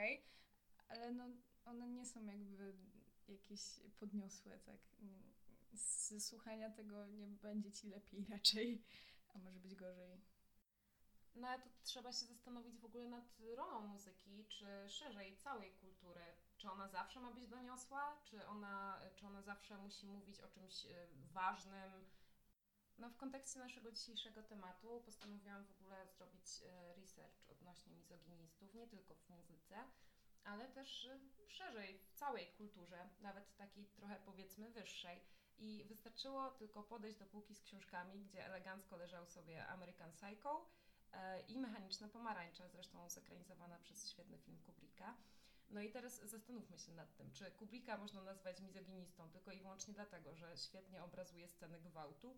ale 0.88 1.12
no 1.12 1.28
one 1.64 1.88
nie 1.88 2.06
są 2.06 2.24
jakby 2.24 2.74
jakieś 3.28 3.60
podniosłe, 4.00 4.58
tak. 4.58 4.78
Z 5.74 6.24
słuchania 6.28 6.70
tego 6.70 7.06
nie 7.06 7.26
będzie 7.26 7.72
ci 7.72 7.88
lepiej 7.88 8.26
raczej, 8.30 8.84
a 9.34 9.38
może 9.38 9.60
być 9.60 9.74
gorzej. 9.74 10.20
No 11.34 11.48
ale 11.48 11.62
to 11.62 11.70
trzeba 11.82 12.12
się 12.12 12.26
zastanowić 12.26 12.78
w 12.78 12.84
ogóle 12.84 13.08
nad 13.08 13.40
rolą 13.56 13.86
muzyki, 13.86 14.44
czy 14.48 14.66
szerzej 14.88 15.36
całej 15.36 15.72
kultury 15.72 16.22
czy 16.62 16.70
ona 16.70 16.88
zawsze 16.88 17.20
ma 17.20 17.30
być 17.30 17.48
doniosła? 17.48 18.20
Czy 18.24 18.46
ona, 18.46 19.00
czy 19.14 19.26
ona 19.26 19.42
zawsze 19.42 19.78
musi 19.78 20.06
mówić 20.06 20.40
o 20.40 20.48
czymś 20.48 20.86
e, 20.86 21.06
ważnym? 21.32 22.10
No, 22.98 23.10
w 23.10 23.16
kontekście 23.16 23.58
naszego 23.58 23.92
dzisiejszego 23.92 24.42
tematu 24.42 25.02
postanowiłam 25.04 25.64
w 25.64 25.70
ogóle 25.70 26.06
zrobić 26.08 26.46
e, 26.62 26.94
research 26.94 27.50
odnośnie 27.50 27.92
mizoginistów, 27.92 28.74
nie 28.74 28.86
tylko 28.86 29.14
w 29.14 29.28
muzyce, 29.28 29.76
ale 30.44 30.68
też 30.68 31.06
e, 31.06 31.20
szerzej 31.48 31.98
w 31.98 32.12
całej 32.12 32.52
kulturze, 32.52 33.08
nawet 33.20 33.56
takiej 33.56 33.86
trochę 33.86 34.20
powiedzmy 34.24 34.70
wyższej. 34.70 35.20
I 35.58 35.84
wystarczyło 35.84 36.50
tylko 36.50 36.82
podejść 36.82 37.18
do 37.18 37.26
półki 37.26 37.54
z 37.54 37.62
książkami, 37.62 38.20
gdzie 38.20 38.46
elegancko 38.46 38.96
leżał 38.96 39.26
sobie 39.26 39.66
American 39.66 40.12
Psycho 40.12 40.66
e, 41.12 41.40
i 41.40 41.58
Mechaniczne 41.58 42.08
Pomarańcze, 42.08 42.68
zresztą 42.68 43.08
zekranizowana 43.10 43.78
przez 43.78 44.10
świetny 44.10 44.38
film 44.38 44.58
Kubricka. 44.66 45.16
No 45.70 45.80
i 45.80 45.90
teraz 45.90 46.20
zastanówmy 46.30 46.78
się 46.78 46.92
nad 46.92 47.16
tym, 47.16 47.30
czy 47.32 47.50
Kubricka 47.50 47.96
można 47.96 48.22
nazwać 48.22 48.60
mizoginistą 48.60 49.30
tylko 49.30 49.52
i 49.52 49.60
wyłącznie 49.60 49.94
dlatego, 49.94 50.34
że 50.34 50.56
świetnie 50.56 51.02
obrazuje 51.02 51.48
sceny 51.48 51.80
gwałtu? 51.80 52.36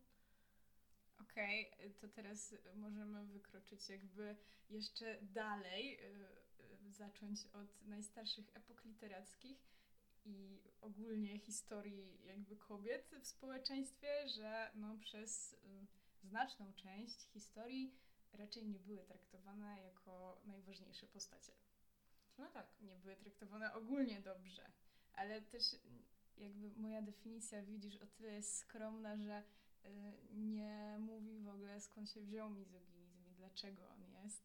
Okej, 1.20 1.72
okay, 1.74 1.90
to 1.90 2.08
teraz 2.08 2.54
możemy 2.74 3.26
wykroczyć 3.26 3.88
jakby 3.88 4.36
jeszcze 4.70 5.18
dalej, 5.22 5.98
yy, 6.82 6.92
zacząć 6.92 7.46
od 7.52 7.82
najstarszych 7.86 8.50
epok 8.56 8.84
literackich 8.84 9.73
i 10.24 10.60
ogólnie 10.80 11.38
historii 11.38 12.26
jakby 12.26 12.56
kobiet 12.56 13.10
w 13.22 13.26
społeczeństwie, 13.26 14.28
że 14.28 14.70
no 14.74 14.98
przez 14.98 15.52
y, 15.52 15.86
znaczną 16.22 16.72
część 16.72 17.20
historii 17.32 17.94
raczej 18.32 18.66
nie 18.66 18.78
były 18.78 19.04
traktowane 19.04 19.82
jako 19.82 20.40
najważniejsze 20.44 21.06
postacie. 21.06 21.52
No 22.38 22.48
tak. 22.48 22.66
Nie 22.80 22.96
były 22.96 23.16
traktowane 23.16 23.74
ogólnie 23.74 24.20
dobrze, 24.20 24.70
ale 25.12 25.42
też 25.42 25.62
jakby 26.36 26.70
moja 26.70 27.02
definicja, 27.02 27.62
widzisz, 27.62 27.96
o 27.96 28.06
tyle 28.06 28.32
jest 28.32 28.56
skromna, 28.56 29.16
że 29.16 29.42
y, 29.84 29.88
nie 30.32 30.96
mówi 30.98 31.40
w 31.40 31.48
ogóle 31.48 31.80
skąd 31.80 32.10
się 32.10 32.20
wziął 32.20 32.50
mizoginizm 32.50 33.26
i 33.26 33.34
dlaczego 33.34 33.88
on 33.88 34.04
jest. 34.04 34.42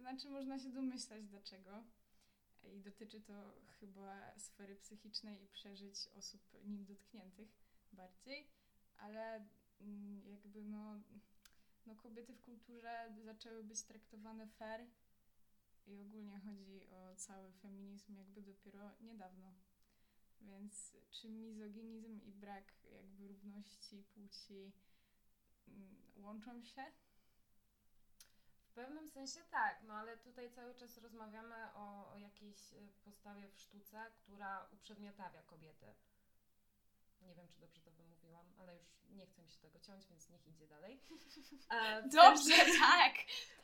Znaczy 0.00 0.30
można 0.30 0.58
się 0.58 0.70
domyślać 0.70 1.24
dlaczego, 1.24 1.84
i 2.72 2.80
dotyczy 2.80 3.20
to 3.20 3.54
chyba 3.80 4.38
sfery 4.38 4.76
psychicznej 4.76 5.42
i 5.42 5.48
przeżyć 5.48 6.08
osób 6.14 6.40
nim 6.64 6.84
dotkniętych 6.84 7.48
bardziej, 7.92 8.48
ale 8.96 9.46
mm, 9.80 10.22
jakby 10.28 10.64
no, 10.64 11.00
no 11.86 11.94
kobiety 11.94 12.32
w 12.32 12.42
kulturze 12.42 13.14
zaczęły 13.24 13.64
być 13.64 13.82
traktowane 13.82 14.46
fair 14.46 14.86
i 15.86 16.00
ogólnie 16.00 16.40
chodzi 16.40 16.86
o 16.86 17.16
cały 17.16 17.52
feminizm 17.52 18.16
jakby 18.16 18.42
dopiero 18.42 18.90
niedawno. 19.00 19.54
Więc 20.40 20.96
czy 21.10 21.28
mizoginizm 21.28 22.20
i 22.22 22.32
brak 22.32 22.72
jakby 22.92 23.28
równości 23.28 24.04
płci 24.14 24.72
mm, 25.68 25.96
łączą 26.16 26.62
się? 26.62 26.82
W 28.74 28.76
pewnym 28.76 29.08
sensie 29.08 29.40
tak, 29.50 29.82
no 29.82 29.94
ale 29.94 30.16
tutaj 30.16 30.50
cały 30.50 30.74
czas 30.74 30.98
rozmawiamy 30.98 31.54
o, 31.74 32.12
o 32.12 32.18
jakiejś 32.18 32.72
e, 32.72 32.76
postawie 33.04 33.48
w 33.48 33.58
sztuce, 33.58 34.10
która 34.16 34.68
uprzedmiotawia 34.72 35.42
kobiety. 35.42 35.94
Nie 37.22 37.34
wiem, 37.34 37.48
czy 37.48 37.60
dobrze 37.60 37.80
to 37.80 37.90
wymówiłam, 37.90 38.52
ale 38.58 38.76
już 38.76 38.86
nie 39.10 39.26
chcę 39.26 39.42
mi 39.42 39.50
się 39.50 39.60
tego 39.60 39.80
ciąć, 39.80 40.06
więc 40.06 40.30
niech 40.30 40.46
idzie 40.46 40.66
dalej. 40.66 41.00
E, 41.70 42.02
dobrze, 42.22 42.56
tak, 42.80 43.14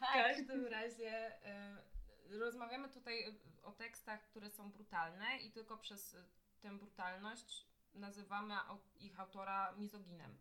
tak. 0.01 0.23
W 0.23 0.37
każdym 0.37 0.67
razie 0.67 1.45
e, 1.47 1.83
rozmawiamy 2.29 2.89
tutaj 2.89 3.41
o 3.63 3.73
tekstach, 3.73 4.23
które 4.23 4.51
są 4.51 4.73
brutalne 4.73 5.39
i 5.39 5.51
tylko 5.51 5.79
przez 5.79 6.17
tę 6.61 6.79
brutalność 6.79 7.67
nazywamy 7.95 8.55
ich 9.01 9.21
autora 9.21 9.73
mizoginem 9.73 10.39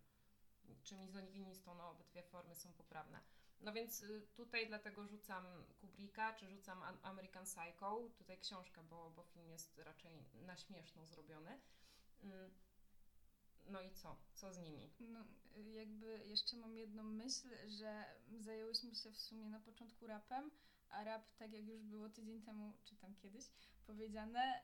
czy 0.84 0.96
mizoginistą, 0.96 1.76
no 1.76 1.90
obydwie 1.90 2.24
formy 2.24 2.56
są 2.56 2.74
poprawne. 2.74 3.20
No 3.62 3.74
więc 3.74 4.04
y, 4.04 4.28
tutaj 4.36 4.68
dlatego 4.68 5.08
rzucam 5.08 5.46
Kubricka, 5.82 6.34
czy 6.34 6.50
rzucam 6.50 6.84
American 7.02 7.46
Psycho, 7.46 8.10
tutaj 8.18 8.38
książka, 8.38 8.84
bo, 8.84 9.10
bo 9.10 9.24
film 9.24 9.50
jest 9.50 9.78
raczej 9.78 10.26
na 10.34 10.58
śmieszno 10.58 11.06
zrobiony. 11.06 11.60
Mm, 12.24 12.52
no 13.66 13.82
i 13.82 13.92
co? 13.92 14.18
Co 14.34 14.54
z 14.54 14.58
nimi? 14.58 14.90
No, 15.00 15.26
jakby 15.74 16.20
jeszcze 16.26 16.58
mam 16.58 16.78
jedną 16.78 17.04
myśl, 17.04 17.50
że 17.68 18.06
zajęłyśmy 18.40 18.96
się 18.96 19.12
w 19.12 19.18
sumie 19.18 19.50
na 19.50 19.60
początku 19.60 20.08
rapem, 20.08 20.52
a 20.90 21.04
rap, 21.04 21.24
tak 21.38 21.54
jak 21.54 21.68
już 21.68 21.84
było 21.84 22.10
tydzień 22.10 22.42
temu, 22.42 22.74
czy 22.84 22.96
tam 22.96 23.16
kiedyś, 23.16 23.46
powiedziane, 23.88 24.62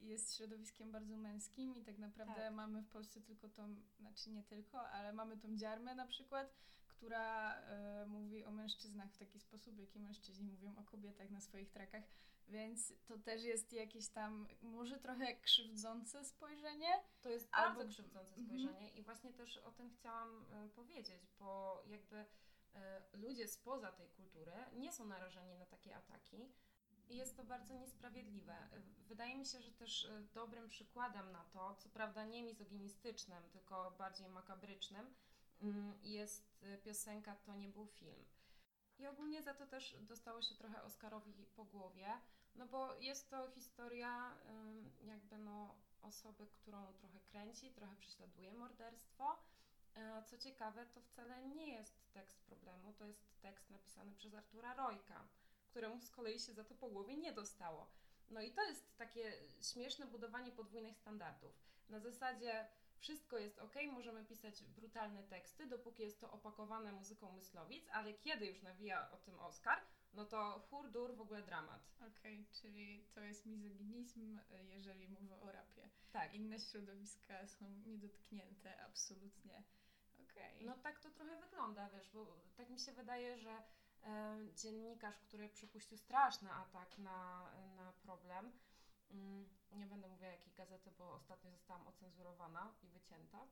y, 0.00 0.04
jest 0.04 0.36
środowiskiem 0.36 0.92
bardzo 0.92 1.16
męskim 1.16 1.76
i 1.76 1.84
tak 1.84 1.98
naprawdę 1.98 2.34
tak. 2.34 2.54
mamy 2.54 2.82
w 2.82 2.88
Polsce 2.88 3.20
tylko 3.20 3.48
tą, 3.48 3.76
znaczy 3.98 4.30
nie 4.30 4.42
tylko, 4.42 4.88
ale 4.88 5.12
mamy 5.12 5.36
tą 5.36 5.56
dziarmę 5.56 5.94
na 5.94 6.06
przykład, 6.06 6.54
która 6.96 7.54
y, 8.02 8.06
mówi 8.06 8.44
o 8.44 8.50
mężczyznach 8.50 9.12
w 9.12 9.18
taki 9.18 9.40
sposób, 9.40 9.78
jaki 9.78 10.00
mężczyźni 10.00 10.46
mówią 10.46 10.76
o 10.76 10.84
kobietach 10.84 11.30
na 11.30 11.40
swoich 11.40 11.70
trakach, 11.70 12.02
więc 12.48 12.94
to 13.06 13.18
też 13.18 13.42
jest 13.42 13.72
jakieś 13.72 14.08
tam 14.08 14.48
może 14.62 14.98
trochę 14.98 15.36
krzywdzące 15.36 16.24
spojrzenie. 16.24 16.88
To 17.22 17.30
jest 17.30 17.48
albo... 17.52 17.78
bardzo 17.78 17.92
krzywdzące 17.92 18.36
mhm. 18.36 18.46
spojrzenie 18.46 18.90
i 18.90 19.02
właśnie 19.02 19.32
też 19.32 19.58
o 19.58 19.70
tym 19.70 19.90
chciałam 19.90 20.44
y, 20.66 20.68
powiedzieć, 20.68 21.26
bo 21.38 21.82
jakby 21.86 22.24
ludzie 23.12 23.48
spoza 23.48 23.92
tej 23.92 24.08
kultury 24.08 24.52
nie 24.72 24.92
są 24.92 25.06
narażeni 25.06 25.54
na 25.54 25.66
takie 25.66 25.96
ataki, 25.96 26.52
i 27.08 27.16
jest 27.16 27.36
to 27.36 27.44
bardzo 27.44 27.74
niesprawiedliwe. 27.74 28.54
Wydaje 29.08 29.38
mi 29.38 29.46
się, 29.46 29.60
że 29.60 29.72
też 29.72 30.10
dobrym 30.34 30.68
przykładem 30.68 31.32
na 31.32 31.44
to, 31.44 31.74
co 31.74 31.88
prawda 31.88 32.24
nie 32.24 32.42
mizoginistycznym, 32.42 33.42
tylko 33.52 33.90
bardziej 33.98 34.28
makabrycznym, 34.28 35.00
mm, 35.00 35.14
jest 36.02 36.44
e, 36.62 36.78
piosenka 36.78 37.36
To 37.36 37.56
nie 37.56 37.68
był 37.68 37.86
film. 37.86 38.24
I 38.98 39.06
ogólnie 39.06 39.42
za 39.42 39.54
to 39.54 39.66
też 39.66 39.96
dostało 40.00 40.42
się 40.42 40.54
trochę 40.54 40.82
Oscarowi 40.82 41.46
po 41.56 41.64
głowie, 41.64 42.06
no 42.54 42.66
bo 42.66 42.94
jest 42.94 43.30
to 43.30 43.50
historia 43.50 44.36
jakby 45.04 45.38
no 45.38 45.74
osoby, 46.02 46.46
którą 46.46 46.92
trochę 46.92 47.20
kręci, 47.20 47.72
trochę 47.72 47.96
prześladuje 47.96 48.52
morderstwo. 48.52 49.36
E, 49.94 50.22
co 50.22 50.38
ciekawe, 50.38 50.86
to 50.86 51.00
wcale 51.00 51.48
nie 51.48 51.74
jest 51.74 52.12
tekst 52.12 52.40
problemu, 52.40 52.92
to 52.92 53.04
jest 53.06 53.40
tekst 53.40 53.70
napisany 53.70 54.14
przez 54.14 54.34
Artura 54.34 54.74
Rojka 54.74 55.28
któremu 55.76 56.00
z 56.00 56.10
kolei 56.10 56.38
się 56.38 56.52
za 56.52 56.64
to 56.64 56.74
po 56.74 56.88
głowie 56.88 57.16
nie 57.16 57.32
dostało. 57.32 57.86
No 58.30 58.40
i 58.40 58.52
to 58.52 58.62
jest 58.62 58.96
takie 58.96 59.32
śmieszne 59.60 60.06
budowanie 60.06 60.52
podwójnych 60.52 60.96
standardów. 60.96 61.52
Na 61.88 62.00
zasadzie 62.00 62.68
wszystko 62.98 63.38
jest 63.38 63.58
ok, 63.58 63.74
możemy 63.92 64.24
pisać 64.24 64.64
brutalne 64.64 65.22
teksty, 65.22 65.66
dopóki 65.66 66.02
jest 66.02 66.20
to 66.20 66.30
opakowane 66.30 66.92
muzyką 66.92 67.32
myslowic, 67.32 67.88
ale 67.92 68.14
kiedy 68.14 68.46
już 68.46 68.62
nawija 68.62 69.10
o 69.10 69.16
tym 69.16 69.38
Oscar, 69.38 69.80
no 70.14 70.24
to 70.24 70.66
hurdur 70.70 71.16
w 71.16 71.20
ogóle 71.20 71.42
dramat. 71.42 71.90
Okej, 71.96 72.40
okay, 72.40 72.46
czyli 72.52 73.06
to 73.14 73.20
jest 73.20 73.46
mizoginizm, 73.46 74.40
jeżeli 74.62 75.08
mówię 75.08 75.40
o 75.40 75.52
rapie. 75.52 75.88
Tak. 76.12 76.34
Inne 76.34 76.60
środowiska 76.60 77.46
są 77.46 77.70
niedotknięte, 77.86 78.82
absolutnie. 78.82 79.62
Okay. 80.24 80.64
No 80.64 80.78
tak 80.78 81.00
to 81.00 81.10
trochę 81.10 81.40
wygląda, 81.40 81.90
wiesz, 81.90 82.10
bo 82.10 82.36
tak 82.56 82.70
mi 82.70 82.78
się 82.78 82.92
wydaje, 82.92 83.38
że 83.38 83.62
E, 84.06 84.38
dziennikarz, 84.56 85.18
który 85.18 85.48
przypuścił 85.48 85.98
straszny 85.98 86.52
atak 86.52 86.98
na, 86.98 87.50
na 87.76 87.92
problem. 87.92 88.52
Mm, 89.10 89.48
nie 89.72 89.86
będę 89.86 90.08
mówiła 90.08 90.30
jakiej 90.30 90.52
gazety, 90.52 90.90
bo 90.98 91.12
ostatnio 91.14 91.50
zostałam 91.50 91.86
ocenzurowana 91.86 92.74
i 92.82 92.88
wycięta. 92.88 93.46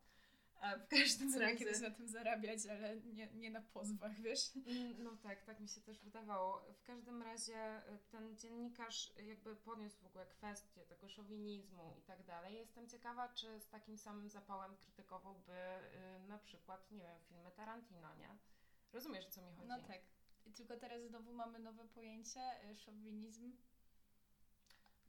E, 0.60 0.78
w 0.78 0.88
każdym 0.88 1.32
Co 1.32 1.38
razie. 1.38 1.56
kiedyś 1.56 1.80
na 1.80 1.90
tym 1.90 2.08
zarabiać, 2.08 2.66
ale 2.66 2.96
nie, 2.96 3.26
nie 3.34 3.50
na 3.50 3.60
pozwach, 3.60 4.20
wiesz? 4.20 4.50
Mm, 4.56 5.02
no 5.02 5.16
tak, 5.22 5.42
tak 5.44 5.60
mi 5.60 5.68
się 5.68 5.80
też 5.80 6.00
wydawało. 6.00 6.60
W 6.74 6.82
każdym 6.82 7.22
razie 7.22 7.56
e, 7.56 7.98
ten 8.10 8.36
dziennikarz 8.36 9.12
jakby 9.16 9.56
podniósł 9.56 9.98
w 10.00 10.06
ogóle 10.06 10.26
kwestię 10.26 10.84
tego 10.84 11.08
szowinizmu 11.08 11.94
i 11.98 12.02
tak 12.02 12.24
dalej. 12.24 12.54
Jestem 12.54 12.88
ciekawa, 12.88 13.28
czy 13.28 13.60
z 13.60 13.68
takim 13.68 13.98
samym 13.98 14.30
zapałem 14.30 14.76
krytykowałby 14.76 15.52
na 16.28 16.38
przykład, 16.38 16.90
nie 16.90 17.02
wiem, 17.02 17.18
filmy 17.28 17.50
Tarantino, 17.50 18.14
nie? 18.14 18.28
Rozumiesz, 18.92 19.26
o 19.26 19.30
co 19.30 19.42
mi 19.42 19.52
chodzi? 19.54 19.68
No 19.68 19.82
tak. 19.82 20.00
Tylko 20.56 20.76
teraz 20.76 21.02
znowu 21.02 21.32
mamy 21.32 21.58
nowe 21.58 21.84
pojęcie, 21.84 22.40
y, 22.70 22.76
szowinizm. 22.76 23.52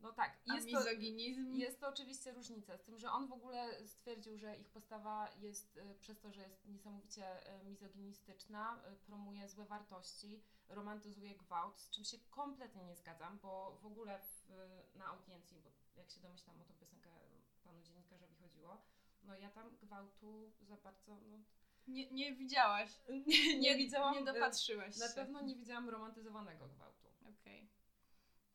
No 0.01 0.13
tak, 0.13 0.37
jest 0.45 0.67
mizoginizm. 0.67 1.51
To, 1.51 1.57
jest 1.57 1.79
to 1.79 1.87
oczywiście 1.87 2.31
różnica, 2.31 2.77
z 2.77 2.83
tym, 2.83 2.97
że 2.97 3.11
on 3.11 3.27
w 3.27 3.33
ogóle 3.33 3.87
stwierdził, 3.87 4.37
że 4.37 4.57
ich 4.57 4.69
postawa 4.69 5.29
jest, 5.39 5.77
y, 5.77 5.95
przez 5.99 6.19
to, 6.19 6.31
że 6.31 6.41
jest 6.41 6.65
niesamowicie 6.65 7.55
y, 7.61 7.63
mizoginistyczna, 7.63 8.83
promuje 9.05 9.49
złe 9.49 9.65
wartości, 9.65 10.43
romantyzuje 10.69 11.35
gwałt, 11.35 11.79
z 11.79 11.89
czym 11.89 12.03
się 12.03 12.17
kompletnie 12.29 12.83
nie 12.83 12.95
zgadzam, 12.95 13.39
bo 13.39 13.77
w 13.81 13.85
ogóle 13.85 14.19
w, 14.19 14.49
na 14.95 15.05
audiencji, 15.05 15.59
bo 15.59 15.71
jak 15.95 16.09
się 16.09 16.19
domyślam 16.19 16.61
o 16.61 16.63
tą 16.63 16.73
piosenkę 16.73 17.09
panu 17.63 17.81
dziennikarzowi 17.81 18.35
chodziło, 18.35 18.81
no 19.23 19.37
ja 19.37 19.49
tam 19.49 19.77
gwałtu 19.77 20.51
za 20.61 20.77
bardzo, 20.77 21.15
no 21.27 21.37
nie, 21.87 22.11
nie 22.11 22.35
widziałaś. 22.35 22.89
Nie, 23.27 23.59
nie 23.59 23.77
widziałam. 23.77 24.15
Nie 24.15 24.23
dopatrzyłaś 24.23 24.97
Na 24.97 25.07
się. 25.07 25.13
pewno 25.13 25.41
nie 25.41 25.55
widziałam 25.55 25.89
romantyzowanego 25.89 26.67
gwałtu. 26.67 27.07
Okej. 27.21 27.35
Okay. 27.35 27.67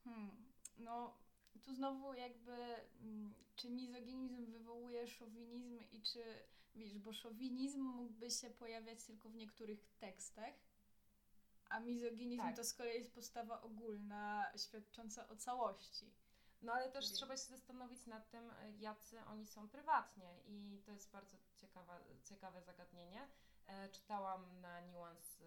Hmm. 0.05 0.53
No, 0.79 1.17
tu 1.61 1.75
znowu 1.75 2.15
jakby, 2.15 2.53
mm, 3.03 3.35
czy 3.57 3.71
mizoginizm 3.71 4.47
wywołuje 4.47 5.07
szowinizm 5.07 5.81
i 5.93 6.03
czy, 6.03 6.23
wiesz, 6.75 6.99
bo 6.99 7.13
szowinizm 7.13 7.81
mógłby 7.81 8.31
się 8.31 8.51
pojawiać 8.51 9.05
tylko 9.05 9.29
w 9.29 9.35
niektórych 9.35 9.87
tekstach, 9.99 10.55
a 11.69 11.81
mizoginizm 11.81 12.43
tak. 12.43 12.57
to 12.57 12.65
z 12.65 12.75
kolei 12.75 12.99
jest 12.99 13.15
postawa 13.15 13.63
ogólna, 13.63 14.53
świadcząca 14.57 15.29
o 15.29 15.37
całości. 15.37 16.11
No 16.63 16.73
ale 16.73 16.91
też 16.91 17.13
trzeba 17.13 17.37
się 17.37 17.45
zastanowić 17.45 18.07
nad 18.07 18.31
tym, 18.31 18.53
jacy 18.79 19.25
oni 19.25 19.47
są 19.47 19.69
prywatnie 19.69 20.41
i 20.47 20.83
to 20.85 20.93
jest 20.93 21.11
bardzo 21.11 21.37
ciekawa, 21.57 22.01
ciekawe 22.25 22.63
zagadnienie. 22.63 23.29
E, 23.67 23.89
czytałam 23.89 24.61
na 24.61 24.81
Nuance 24.81 25.45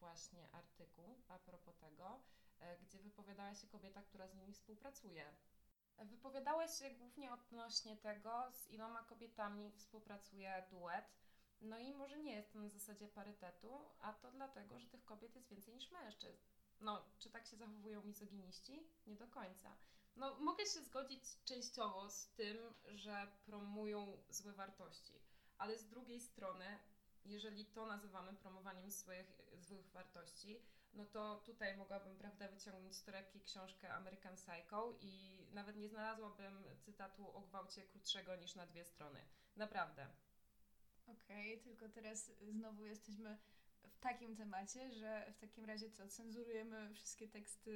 właśnie 0.00 0.48
artykuł 0.52 1.18
a 1.28 1.38
propos 1.38 1.76
tego, 1.76 2.06
e, 2.06 2.39
gdzie 2.82 2.98
wypowiadała 2.98 3.54
się 3.54 3.66
kobieta, 3.66 4.02
która 4.02 4.28
z 4.28 4.34
nimi 4.34 4.52
współpracuje. 4.52 5.24
Wypowiadałeś 5.98 6.78
się 6.78 6.90
głównie 6.90 7.32
odnośnie 7.32 7.96
tego, 7.96 8.52
z 8.52 8.70
iloma 8.70 9.02
kobietami 9.02 9.72
współpracuje 9.72 10.66
duet. 10.70 11.04
No 11.60 11.78
i 11.78 11.94
może 11.94 12.18
nie 12.18 12.32
jest 12.32 12.52
to 12.52 12.58
na 12.58 12.68
zasadzie 12.68 13.08
parytetu, 13.08 13.88
a 14.00 14.12
to 14.12 14.30
dlatego, 14.32 14.78
że 14.78 14.88
tych 14.88 15.04
kobiet 15.04 15.36
jest 15.36 15.48
więcej 15.48 15.74
niż 15.74 15.90
mężczyzn. 15.90 16.42
No, 16.80 17.04
czy 17.18 17.30
tak 17.30 17.46
się 17.46 17.56
zachowują 17.56 18.02
mizoginiści? 18.02 18.86
Nie 19.06 19.16
do 19.16 19.28
końca. 19.28 19.76
No, 20.16 20.34
mogę 20.38 20.66
się 20.66 20.82
zgodzić 20.82 21.24
częściowo 21.44 22.10
z 22.10 22.28
tym, 22.28 22.56
że 22.84 23.26
promują 23.44 24.22
złe 24.28 24.52
wartości, 24.52 25.20
ale 25.58 25.78
z 25.78 25.88
drugiej 25.88 26.20
strony, 26.20 26.78
jeżeli 27.24 27.66
to 27.66 27.86
nazywamy 27.86 28.32
promowaniem 28.32 28.90
złych, 28.90 29.40
złych 29.60 29.90
wartości, 29.90 30.62
no 30.94 31.04
to 31.04 31.42
tutaj 31.46 31.76
mogłabym, 31.76 32.16
prawda, 32.16 32.48
wyciągnąć 32.48 32.96
z 32.96 33.04
torebki 33.04 33.40
książkę 33.40 33.92
American 33.92 34.36
Psycho 34.36 34.98
i 35.00 35.44
nawet 35.52 35.76
nie 35.76 35.88
znalazłabym 35.88 36.64
cytatu 36.80 37.36
o 37.36 37.40
gwałcie 37.40 37.82
krótszego 37.82 38.36
niż 38.36 38.54
na 38.54 38.66
dwie 38.66 38.84
strony. 38.84 39.20
Naprawdę. 39.56 40.06
Okej, 41.06 41.54
okay, 41.54 41.64
tylko 41.64 41.88
teraz 41.88 42.32
znowu 42.40 42.84
jesteśmy 42.84 43.38
w 43.88 43.98
takim 43.98 44.36
temacie, 44.36 44.92
że 44.92 45.32
w 45.32 45.38
takim 45.38 45.64
razie 45.64 45.90
co, 45.90 46.08
cenzurujemy 46.08 46.94
wszystkie 46.94 47.28
teksty 47.28 47.70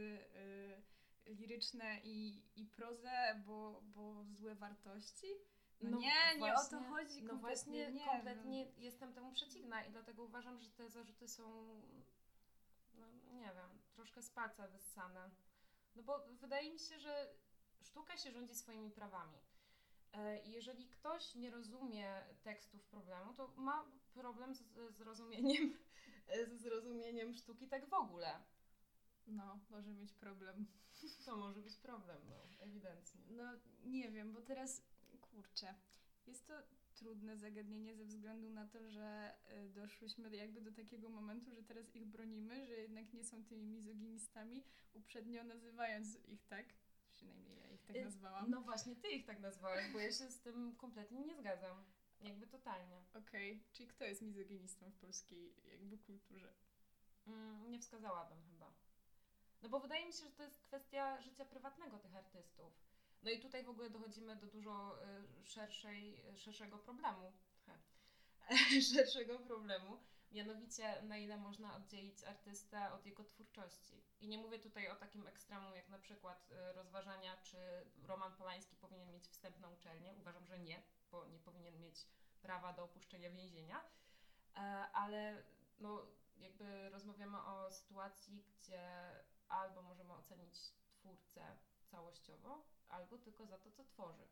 y, 1.27 1.35
liryczne 1.35 2.01
i, 2.05 2.43
i 2.57 2.67
prozę, 2.67 3.43
bo, 3.47 3.83
bo 3.85 4.25
złe 4.25 4.55
wartości? 4.55 5.27
No, 5.81 5.91
no 5.91 5.99
nie, 5.99 6.39
właśnie, 6.39 6.47
nie 6.47 6.55
o 6.55 6.65
to 6.65 6.91
chodzi. 6.91 7.23
No 7.23 7.37
właśnie, 7.37 7.93
nie, 7.93 8.05
kompletnie 8.05 8.65
no. 8.65 8.71
jestem 8.77 9.13
temu 9.13 9.33
przeciwna 9.33 9.85
i 9.85 9.91
dlatego 9.91 10.25
uważam, 10.25 10.61
że 10.61 10.71
te 10.71 10.91
zarzuty 10.91 11.29
są, 11.29 11.45
nie 13.45 13.55
wiem, 13.55 13.79
troszkę 13.93 14.23
z 14.23 14.31
palca 14.31 14.69
wyssane. 14.69 15.31
No 15.95 16.03
bo 16.03 16.27
wydaje 16.41 16.73
mi 16.73 16.79
się, 16.79 16.99
że 16.99 17.35
sztuka 17.83 18.17
się 18.17 18.31
rządzi 18.31 18.55
swoimi 18.55 18.91
prawami. 18.91 19.39
E, 20.13 20.43
jeżeli 20.43 20.89
ktoś 20.89 21.35
nie 21.35 21.51
rozumie 21.51 22.23
tekstów 22.43 22.85
problemu, 22.85 23.35
to 23.35 23.49
ma 23.57 23.85
problem 24.15 24.55
z 24.55 24.63
zrozumieniem, 24.91 25.79
ze 26.49 26.59
zrozumieniem 26.59 27.35
sztuki 27.35 27.69
tak 27.69 27.89
w 27.89 27.95
ogóle. 27.95 28.43
No, 29.27 29.61
może 29.71 29.91
mieć 29.91 30.13
problem. 30.13 30.67
To 31.25 31.37
może 31.37 31.61
być 31.61 31.77
problem, 31.77 32.19
no, 32.29 32.65
ewidentnie. 32.65 33.21
No, 33.29 33.45
nie 33.85 34.11
wiem, 34.11 34.33
bo 34.33 34.41
teraz, 34.41 34.83
kurczę, 35.21 35.75
jest 36.27 36.47
to 36.47 36.55
trudne 36.95 37.37
zagadnienie 37.37 37.97
ze 37.97 38.05
względu 38.05 38.51
na 38.51 38.67
to, 38.67 38.91
że 38.91 39.35
e, 39.45 39.69
doszłyśmy 39.69 40.37
jakby 40.37 40.61
do 40.61 40.73
takiego 40.73 41.09
momentu, 41.09 41.55
że 41.55 41.63
teraz 41.63 41.97
ich 41.97 42.07
bronimy, 42.07 42.67
że 42.67 42.73
jednak 42.73 43.13
nie 43.13 43.25
są 43.25 43.45
tymi 43.45 43.67
mizoginistami, 43.67 44.65
uprzednio 44.95 45.45
nazywając 45.45 46.19
ich 46.29 46.45
tak. 46.47 46.67
Przynajmniej 47.13 47.59
ja 47.59 47.71
ich 47.71 47.85
tak 47.85 47.97
y, 47.97 48.05
nazwałam. 48.05 48.51
No 48.51 48.61
właśnie, 48.61 48.97
ty 48.97 49.09
ich 49.09 49.27
tak 49.27 49.41
nazwałeś, 49.41 49.93
bo 49.93 49.99
ja 49.99 50.13
się 50.13 50.31
z 50.31 50.41
tym 50.41 50.77
kompletnie 50.77 51.21
nie 51.21 51.37
zgadzam. 51.37 51.85
Jakby 52.21 52.47
totalnie. 52.47 53.05
Okej, 53.15 53.53
okay. 53.53 53.65
czyli 53.73 53.89
kto 53.89 54.05
jest 54.05 54.23
mizoginistą 54.23 54.91
w 54.91 54.95
polskiej 54.95 55.55
jakby 55.71 55.99
kulturze? 55.99 56.53
Mm, 57.27 57.71
nie 57.71 57.79
wskazałabym 57.79 58.39
chyba. 58.51 58.73
No 59.63 59.69
bo 59.69 59.81
wydaje 59.81 60.07
mi 60.07 60.13
się, 60.13 60.25
że 60.25 60.31
to 60.31 60.43
jest 60.43 60.59
kwestia 60.59 61.21
życia 61.21 61.45
prywatnego 61.45 61.99
tych 61.99 62.17
artystów. 62.17 62.73
No 63.25 63.31
i 63.31 63.41
tutaj 63.41 63.65
w 63.65 63.69
ogóle 63.69 63.91
dochodzimy 63.91 64.37
do 64.37 64.47
dużo 64.47 64.99
y, 65.43 65.47
szerszej, 65.47 66.23
szerszego 66.37 66.79
problemu. 66.79 67.33
szerszego 68.95 69.39
problemu. 69.39 69.99
Mianowicie, 70.33 71.03
na 71.03 71.17
ile 71.17 71.37
można 71.37 71.77
oddzielić 71.77 72.25
artystę 72.25 72.93
od 72.93 73.07
jego 73.07 73.25
twórczości. 73.25 74.03
I 74.21 74.29
nie 74.29 74.39
mówię 74.39 74.59
tutaj 74.59 74.89
o 74.89 74.95
takim 74.95 75.27
ekstremum, 75.27 75.75
jak 75.75 75.89
na 75.89 75.99
przykład 75.99 76.51
y, 76.51 76.73
rozważania, 76.73 77.37
czy 77.37 77.57
Roman 78.03 78.33
Polański 78.37 78.77
powinien 78.77 79.13
mieć 79.13 79.29
wstęp 79.29 79.61
na 79.61 79.69
uczelnię. 79.69 80.15
Uważam, 80.15 80.47
że 80.47 80.59
nie, 80.59 80.83
bo 81.11 81.27
nie 81.27 81.39
powinien 81.39 81.81
mieć 81.81 82.07
prawa 82.43 82.73
do 82.73 82.85
opuszczenia 82.85 83.31
więzienia. 83.31 83.81
E, 84.57 84.61
ale 84.93 85.43
no, 85.81 86.07
jakby 86.37 86.91
rozmawiamy 86.91 87.39
o 87.39 87.71
sytuacji, 87.71 88.45
gdzie 88.59 89.11
albo 89.49 89.83
możemy 89.83 90.13
ocenić 90.13 90.73
twórcę 90.93 91.57
całościowo, 91.87 92.74
albo 92.95 93.19
tylko 93.19 93.47
za 93.47 93.59
to, 93.59 93.71
co 93.71 93.85
tworzy. 93.85 94.25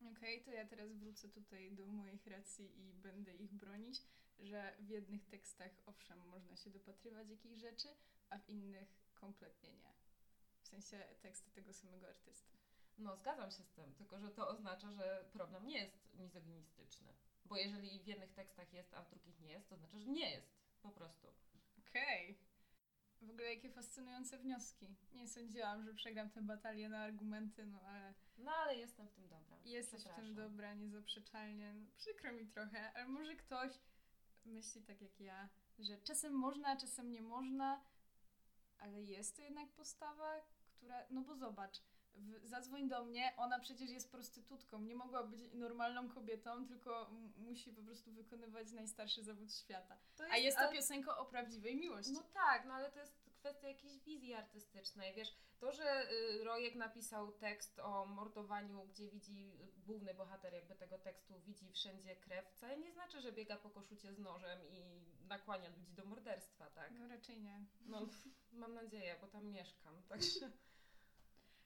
Okej, 0.00 0.40
okay, 0.40 0.44
to 0.44 0.50
ja 0.50 0.66
teraz 0.66 0.92
wrócę 0.92 1.28
tutaj 1.28 1.72
do 1.72 1.86
moich 1.86 2.26
racji 2.26 2.80
i 2.80 2.94
będę 2.94 3.34
ich 3.34 3.52
bronić, 3.52 4.02
że 4.38 4.76
w 4.80 4.88
jednych 4.88 5.26
tekstach 5.26 5.70
owszem 5.86 6.18
można 6.18 6.56
się 6.56 6.70
dopatrywać 6.70 7.28
jakichś 7.28 7.60
rzeczy, 7.60 7.88
a 8.30 8.38
w 8.38 8.48
innych 8.48 8.88
kompletnie 9.14 9.72
nie. 9.72 9.92
W 10.62 10.68
sensie 10.68 10.98
teksty 11.20 11.50
tego 11.50 11.72
samego 11.72 12.08
artysty. 12.08 12.58
No, 12.98 13.16
zgadzam 13.16 13.50
się 13.50 13.62
z 13.62 13.70
tym, 13.70 13.94
tylko 13.94 14.18
że 14.18 14.30
to 14.30 14.48
oznacza, 14.48 14.92
że 14.92 15.28
problem 15.32 15.66
nie 15.66 15.78
jest 15.78 16.14
mizoginistyczny. 16.14 17.08
Bo 17.44 17.56
jeżeli 17.56 18.00
w 18.00 18.06
jednych 18.06 18.32
tekstach 18.32 18.72
jest, 18.72 18.94
a 18.94 19.02
w 19.02 19.10
drugich 19.10 19.40
nie 19.40 19.52
jest, 19.52 19.68
to 19.68 19.76
znaczy, 19.76 20.00
że 20.00 20.10
nie 20.10 20.30
jest. 20.30 20.52
Po 20.82 20.90
prostu. 20.90 21.28
Okej. 21.78 22.30
Okay. 22.30 22.51
W 23.22 23.30
ogóle 23.30 23.54
jakie 23.54 23.70
fascynujące 23.70 24.38
wnioski. 24.38 24.96
Nie 25.12 25.28
sądziłam, 25.28 25.84
że 25.84 25.94
przegram 25.94 26.30
tę 26.30 26.42
batalię 26.42 26.88
na 26.88 26.98
argumenty, 26.98 27.66
no 27.66 27.80
ale... 27.80 28.14
No 28.38 28.52
ale 28.52 28.76
jestem 28.76 29.08
w 29.08 29.12
tym 29.12 29.28
dobra. 29.28 29.56
Jesteś 29.64 30.04
w 30.04 30.14
tym 30.14 30.34
dobra, 30.34 30.74
niezaprzeczalnie. 30.74 31.74
No, 31.74 31.86
przykro 31.96 32.32
mi 32.32 32.46
trochę, 32.46 32.92
ale 32.92 33.08
może 33.08 33.36
ktoś 33.36 33.72
myśli 34.44 34.82
tak 34.82 35.00
jak 35.00 35.20
ja, 35.20 35.48
że 35.78 35.98
czasem 35.98 36.32
można, 36.32 36.76
czasem 36.76 37.12
nie 37.12 37.22
można, 37.22 37.84
ale 38.78 39.02
jest 39.02 39.36
to 39.36 39.42
jednak 39.42 39.72
postawa, 39.72 40.40
która... 40.76 41.06
No 41.10 41.20
bo 41.20 41.36
zobacz, 41.36 41.82
zadzwoń 42.44 42.88
do 42.88 43.04
mnie, 43.04 43.32
ona 43.36 43.58
przecież 43.58 43.90
jest 43.90 44.10
prostytutką, 44.10 44.80
nie 44.80 44.96
mogła 44.96 45.22
być 45.22 45.40
normalną 45.52 46.08
kobietą, 46.08 46.66
tylko 46.66 47.10
musi 47.36 47.72
po 47.72 47.82
prostu 47.82 48.12
wykonywać 48.12 48.72
najstarszy 48.72 49.22
zawód 49.22 49.54
świata. 49.54 49.96
Jest, 50.18 50.32
A 50.32 50.36
jest 50.36 50.58
to 50.58 50.72
piosenka 50.72 51.18
o 51.18 51.24
prawdziwej 51.24 51.76
miłości. 51.76 52.12
No 52.12 52.22
tak, 52.22 52.64
no 52.64 52.74
ale 52.74 52.92
to 52.92 53.00
jest 53.00 53.22
kwestia 53.42 53.68
jakiejś 53.68 53.98
wizji 53.98 54.34
artystycznej, 54.34 55.14
wiesz, 55.14 55.36
to, 55.58 55.72
że 55.72 56.12
y, 56.12 56.44
Rojek 56.44 56.74
napisał 56.74 57.32
tekst 57.32 57.78
o 57.78 58.06
mordowaniu, 58.06 58.86
gdzie 58.86 59.08
widzi 59.08 59.58
główny 59.76 60.14
bohater 60.14 60.52
jakby 60.52 60.74
tego 60.74 60.98
tekstu, 60.98 61.40
widzi 61.40 61.72
wszędzie 61.72 62.16
krew, 62.16 62.48
wcale 62.48 62.78
nie 62.78 62.92
znaczy, 62.92 63.20
że 63.20 63.32
biega 63.32 63.56
po 63.56 63.70
koszucie 63.70 64.12
z 64.12 64.18
nożem 64.18 64.58
i 64.70 65.02
nakłania 65.28 65.68
ludzi 65.68 65.92
do 65.92 66.04
morderstwa, 66.04 66.70
tak? 66.70 66.90
No 66.98 67.08
raczej 67.08 67.40
nie. 67.40 67.64
No, 67.86 68.06
mam 68.52 68.74
nadzieję, 68.74 69.16
bo 69.20 69.26
tam 69.26 69.46
mieszkam, 69.46 70.02
także... 70.08 70.50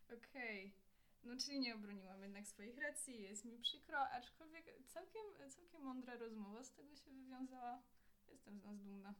Okej. 0.06 0.66
Okay. 0.66 0.86
No 1.22 1.36
czyli 1.36 1.60
nie 1.60 1.74
obroniłam 1.74 2.22
jednak 2.22 2.46
swoich 2.46 2.78
racji, 2.78 3.22
jest 3.22 3.44
mi 3.44 3.58
przykro, 3.58 3.98
aczkolwiek 3.98 4.64
całkiem, 4.86 5.22
całkiem 5.50 5.82
mądra 5.82 6.16
rozmowa 6.16 6.64
z 6.64 6.72
tego 6.72 6.96
się 6.96 7.10
wywiązała. 7.10 7.82
Jestem 8.28 8.60
z 8.60 8.64
nas 8.64 8.82
dumna. 8.82 9.14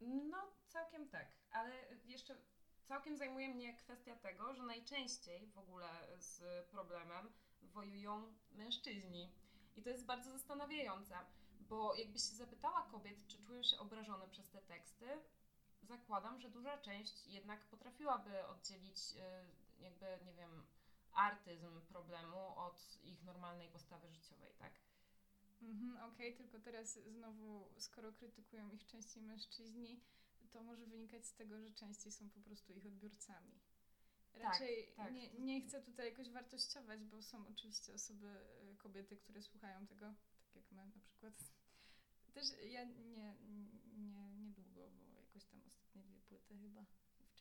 No, 0.00 0.52
całkiem 0.66 1.08
tak, 1.08 1.28
ale 1.50 1.74
jeszcze 2.04 2.36
całkiem 2.84 3.16
zajmuje 3.16 3.48
mnie 3.48 3.74
kwestia 3.74 4.16
tego, 4.16 4.54
że 4.54 4.62
najczęściej 4.62 5.46
w 5.46 5.58
ogóle 5.58 5.88
z 6.18 6.66
problemem 6.68 7.32
wojują 7.62 8.34
mężczyźni. 8.52 9.32
I 9.76 9.82
to 9.82 9.90
jest 9.90 10.06
bardzo 10.06 10.30
zastanawiające, 10.32 11.14
bo 11.60 11.94
jakbyś 11.94 12.22
się 12.22 12.34
zapytała 12.36 12.82
kobiet, 12.82 13.26
czy 13.26 13.42
czują 13.42 13.62
się 13.62 13.78
obrażone 13.78 14.28
przez 14.28 14.50
te 14.50 14.62
teksty, 14.62 15.06
zakładam, 15.82 16.40
że 16.40 16.50
duża 16.50 16.78
część 16.78 17.26
jednak 17.26 17.66
potrafiłaby 17.66 18.46
oddzielić 18.46 18.98
y, 18.98 19.65
jakby, 19.80 20.06
nie 20.24 20.34
wiem, 20.34 20.66
artyzm 21.12 21.80
problemu 21.80 22.58
od 22.58 22.98
ich 23.04 23.22
normalnej 23.22 23.68
postawy 23.68 24.10
życiowej, 24.10 24.54
tak? 24.58 24.72
Mhm, 25.62 25.96
Okej, 25.96 26.34
okay, 26.34 26.38
tylko 26.38 26.58
teraz 26.64 26.98
znowu, 26.98 27.68
skoro 27.78 28.12
krytykują 28.12 28.70
ich 28.70 28.86
częściej 28.86 29.22
mężczyźni, 29.22 30.00
to 30.50 30.62
może 30.62 30.86
wynikać 30.86 31.26
z 31.26 31.34
tego, 31.34 31.60
że 31.60 31.70
częściej 31.70 32.12
są 32.12 32.30
po 32.30 32.40
prostu 32.40 32.72
ich 32.72 32.86
odbiorcami. 32.86 33.60
Raczej 34.34 34.86
tak, 34.86 34.96
tak. 34.96 35.14
Nie, 35.14 35.30
nie 35.30 35.60
chcę 35.60 35.82
tutaj 35.82 36.10
jakoś 36.10 36.30
wartościować, 36.30 37.04
bo 37.04 37.22
są 37.22 37.48
oczywiście 37.48 37.94
osoby, 37.94 38.26
y, 38.72 38.76
kobiety, 38.76 39.16
które 39.16 39.42
słuchają 39.42 39.86
tego, 39.86 40.14
tak 40.44 40.56
jak 40.56 40.72
my 40.72 40.86
na 40.86 41.00
przykład. 41.00 41.34
Też 42.32 42.46
ja 42.64 42.84
nie, 42.84 43.36
nie, 43.96 44.30
niedługo, 44.38 44.90
bo 44.90 45.20
jakoś 45.20 45.44
tam 45.44 45.60
ostatnie 45.66 46.02
dwie 46.02 46.20
płyty 46.20 46.58
chyba 46.58 46.84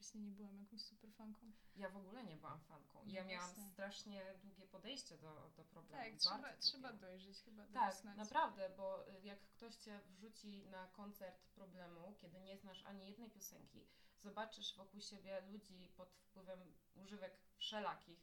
wcześniej 0.05 0.23
nie 0.23 0.31
byłam 0.31 0.59
jakąś 0.59 0.81
super 0.81 1.13
fanką. 1.13 1.51
Ja 1.75 1.89
w 1.89 1.97
ogóle 1.97 2.23
nie 2.23 2.35
byłam 2.35 2.59
fanką. 2.59 3.03
No 3.05 3.11
ja 3.13 3.23
miałam 3.23 3.53
właśnie. 3.53 3.71
strasznie 3.73 4.33
długie 4.41 4.65
podejście 4.65 5.17
do, 5.17 5.51
do 5.57 5.63
problemu. 5.63 6.03
Tak, 6.03 6.19
trzeba, 6.19 6.57
trzeba 6.57 6.93
dojrzeć 6.93 7.41
chyba. 7.41 7.67
Tak, 7.67 8.03
naprawdę, 8.03 8.69
bo 8.69 9.09
y, 9.09 9.21
jak 9.21 9.39
ktoś 9.39 9.75
cię 9.75 9.99
wrzuci 10.07 10.65
na 10.65 10.87
koncert 10.87 11.45
problemu, 11.55 12.15
kiedy 12.21 12.39
nie 12.39 12.57
znasz 12.57 12.83
ani 12.85 13.07
jednej 13.07 13.29
piosenki, 13.29 13.87
zobaczysz 14.23 14.75
wokół 14.75 15.01
siebie 15.01 15.41
ludzi 15.41 15.89
pod 15.97 16.13
wpływem 16.13 16.73
używek 16.95 17.37
wszelakich, 17.57 18.19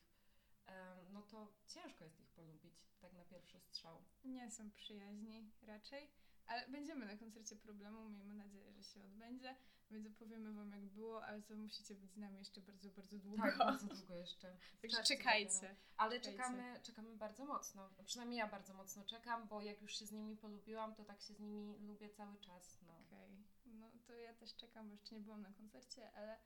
no 1.11 1.23
to 1.23 1.53
ciężko 1.67 2.05
jest 2.05 2.21
ich 2.21 2.29
polubić, 2.31 2.75
tak 3.01 3.13
na 3.13 3.25
pierwszy 3.25 3.61
strzał. 3.61 4.05
Nie 4.25 4.51
są 4.51 4.71
przyjaźni 4.71 5.51
raczej. 5.63 6.11
Ale 6.47 6.69
będziemy 6.69 7.07
na 7.07 7.17
koncercie 7.17 7.57
problemu, 7.57 8.09
miejmy 8.11 8.35
nadzieję, 8.35 8.73
że 8.73 8.83
się 8.85 9.03
odbędzie, 9.05 9.57
więc 9.91 10.07
opowiemy 10.07 10.53
wam 10.53 10.71
jak 10.71 10.85
było, 10.85 11.25
ale 11.25 11.43
to 11.43 11.55
musicie 11.57 11.95
być 11.95 12.13
z 12.13 12.17
nami 12.17 12.39
jeszcze 12.39 12.61
bardzo, 12.61 12.91
bardzo 12.91 13.19
długo. 13.19 13.43
Tak, 13.43 13.59
bardzo 13.59 13.87
długo 13.87 14.15
jeszcze. 14.15 14.57
Także 14.83 15.03
czekajcie. 15.05 15.55
dopiero. 15.55 15.75
Ale 15.97 16.21
Czekajcie. 16.21 16.39
czekamy, 16.39 16.81
czekamy 16.83 17.17
bardzo 17.17 17.45
mocno. 17.45 17.91
No, 17.99 18.05
przynajmniej 18.05 18.39
ja 18.39 18.49
bardzo 18.49 18.75
mocno 18.75 19.05
czekam, 19.05 19.49
bo 19.49 19.63
jak 19.63 19.83
już 19.83 19.99
się 19.99 20.07
z 20.07 20.13
nimi 20.13 20.37
polubiłam, 20.37 20.95
to 20.95 21.05
tak 21.05 21.21
się 21.21 21.35
z 21.35 21.41
nimi 21.41 21.79
lubię 21.79 22.11
cały 22.11 22.39
czas. 22.39 22.79
No. 22.83 22.99
Okej, 23.07 23.47
no 23.67 23.91
to 24.07 24.15
ja 24.15 24.35
też 24.35 24.57
czekam, 24.57 24.87
bo 24.89 24.93
jeszcze 24.93 25.15
nie 25.15 25.21
byłam 25.21 25.43
na 25.43 25.53
koncercie, 25.53 26.13
ale, 26.13 26.39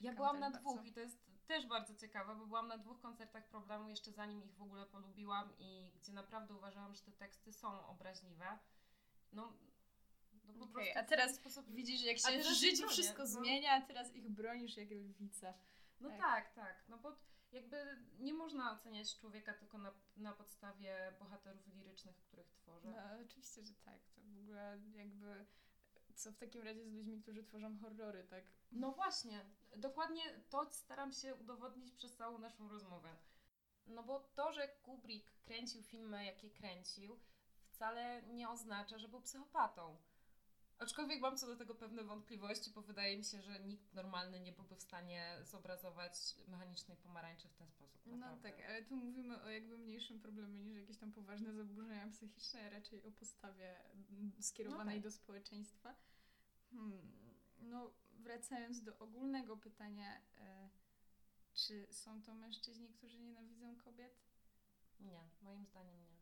Ja 0.00 0.12
byłam 0.12 0.32
też 0.36 0.40
na 0.40 0.50
bardzo. 0.50 0.60
dwóch 0.60 0.86
i 0.86 0.92
to 0.92 1.00
jest 1.00 1.18
też 1.46 1.66
bardzo 1.66 1.94
ciekawe, 1.94 2.36
bo 2.36 2.46
byłam 2.46 2.68
na 2.68 2.78
dwóch 2.78 3.00
koncertach 3.00 3.48
problemu 3.48 3.88
jeszcze 3.88 4.12
zanim 4.12 4.42
ich 4.44 4.54
w 4.54 4.62
ogóle 4.62 4.86
polubiłam 4.86 5.52
i 5.58 5.92
gdzie 5.94 6.12
naprawdę 6.12 6.54
uważałam, 6.54 6.94
że 6.94 7.02
te 7.02 7.12
teksty 7.12 7.52
są 7.52 7.86
obraźliwe. 7.86 8.58
No, 9.32 9.52
no 10.46 10.66
po 10.66 10.72
Okej, 10.72 10.72
prostu 10.72 10.98
a 10.98 11.02
teraz 11.02 11.36
sposób... 11.36 11.70
Widzisz, 11.70 12.02
jak 12.02 12.18
się 12.18 12.38
w 12.38 12.46
życiu 12.46 12.76
bronię, 12.76 12.92
wszystko 12.92 13.22
no. 13.22 13.28
zmienia, 13.28 13.72
a 13.72 13.80
teraz 13.80 14.14
ich 14.14 14.28
bronisz 14.28 14.76
jak 14.76 14.90
lwica. 14.90 15.54
No 16.00 16.08
tak. 16.08 16.18
tak, 16.18 16.54
tak. 16.54 16.84
No 16.88 16.98
bo 16.98 17.16
jakby 17.52 17.76
nie 18.18 18.34
można 18.34 18.72
oceniać 18.72 19.18
człowieka 19.18 19.54
tylko 19.54 19.78
na, 19.78 19.92
na 20.16 20.32
podstawie 20.32 21.12
bohaterów 21.18 21.66
lirycznych, 21.66 22.16
których 22.16 22.50
tworzę. 22.52 22.88
No, 22.88 23.24
oczywiście, 23.24 23.62
że 23.62 23.74
tak. 23.74 24.00
To 24.14 24.20
w 24.20 24.38
ogóle 24.38 24.78
jakby... 24.94 25.46
Co 26.14 26.32
w 26.32 26.36
takim 26.36 26.62
razie 26.62 26.84
z 26.84 26.92
ludźmi, 26.92 27.22
którzy 27.22 27.42
tworzą 27.42 27.78
horrory, 27.78 28.24
tak? 28.24 28.44
No 28.72 28.92
właśnie, 28.92 29.44
dokładnie 29.76 30.22
to 30.50 30.70
staram 30.70 31.12
się 31.12 31.34
udowodnić 31.34 31.92
przez 31.92 32.16
całą 32.16 32.38
naszą 32.38 32.68
rozmowę. 32.68 33.16
No 33.86 34.02
bo 34.02 34.20
to, 34.20 34.52
że 34.52 34.68
Kubrick 34.68 35.30
kręcił 35.44 35.82
filmy, 35.82 36.24
jakie 36.24 36.50
kręcił, 36.50 37.18
wcale 37.78 38.22
nie 38.22 38.48
oznacza, 38.48 38.98
że 38.98 39.08
był 39.08 39.20
psychopatą. 39.20 39.96
Aczkolwiek 40.78 41.20
mam 41.20 41.36
co 41.36 41.46
do 41.46 41.56
tego 41.56 41.74
pewne 41.74 42.04
wątpliwości, 42.04 42.70
bo 42.70 42.82
wydaje 42.82 43.18
mi 43.18 43.24
się, 43.24 43.42
że 43.42 43.60
nikt 43.60 43.94
normalny 43.94 44.40
nie 44.40 44.52
byłby 44.52 44.76
w 44.76 44.82
stanie 44.82 45.38
zobrazować 45.42 46.12
mechanicznej 46.48 46.96
pomarańczy 46.96 47.48
w 47.48 47.54
ten 47.54 47.68
sposób. 47.68 48.00
No 48.06 48.16
naprawdę. 48.16 48.50
tak, 48.50 48.68
ale 48.68 48.82
tu 48.82 48.96
mówimy 48.96 49.42
o 49.42 49.50
jakby 49.50 49.78
mniejszym 49.78 50.20
problemie 50.20 50.58
niż 50.58 50.76
jakieś 50.76 50.96
tam 50.98 51.12
poważne 51.12 51.54
zaburzenia 51.54 52.08
psychiczne, 52.08 52.66
a 52.66 52.70
raczej 52.70 53.02
o 53.02 53.10
postawie 53.10 53.76
mm, 54.10 54.32
skierowanej 54.40 54.96
tak. 54.96 55.02
do 55.02 55.10
społeczeństwa. 55.10 55.94
Hmm. 56.70 57.12
No, 57.58 57.90
wracając 58.12 58.82
do 58.82 58.98
ogólnego 58.98 59.56
pytania, 59.56 60.20
e, 60.38 60.68
czy 61.54 61.86
są 61.90 62.22
to 62.22 62.34
mężczyźni, 62.34 62.88
którzy 62.88 63.20
nienawidzą 63.20 63.76
kobiet? 63.76 64.14
Nie, 65.00 65.28
moim 65.42 65.66
zdaniem 65.66 66.00
nie. 66.04 66.17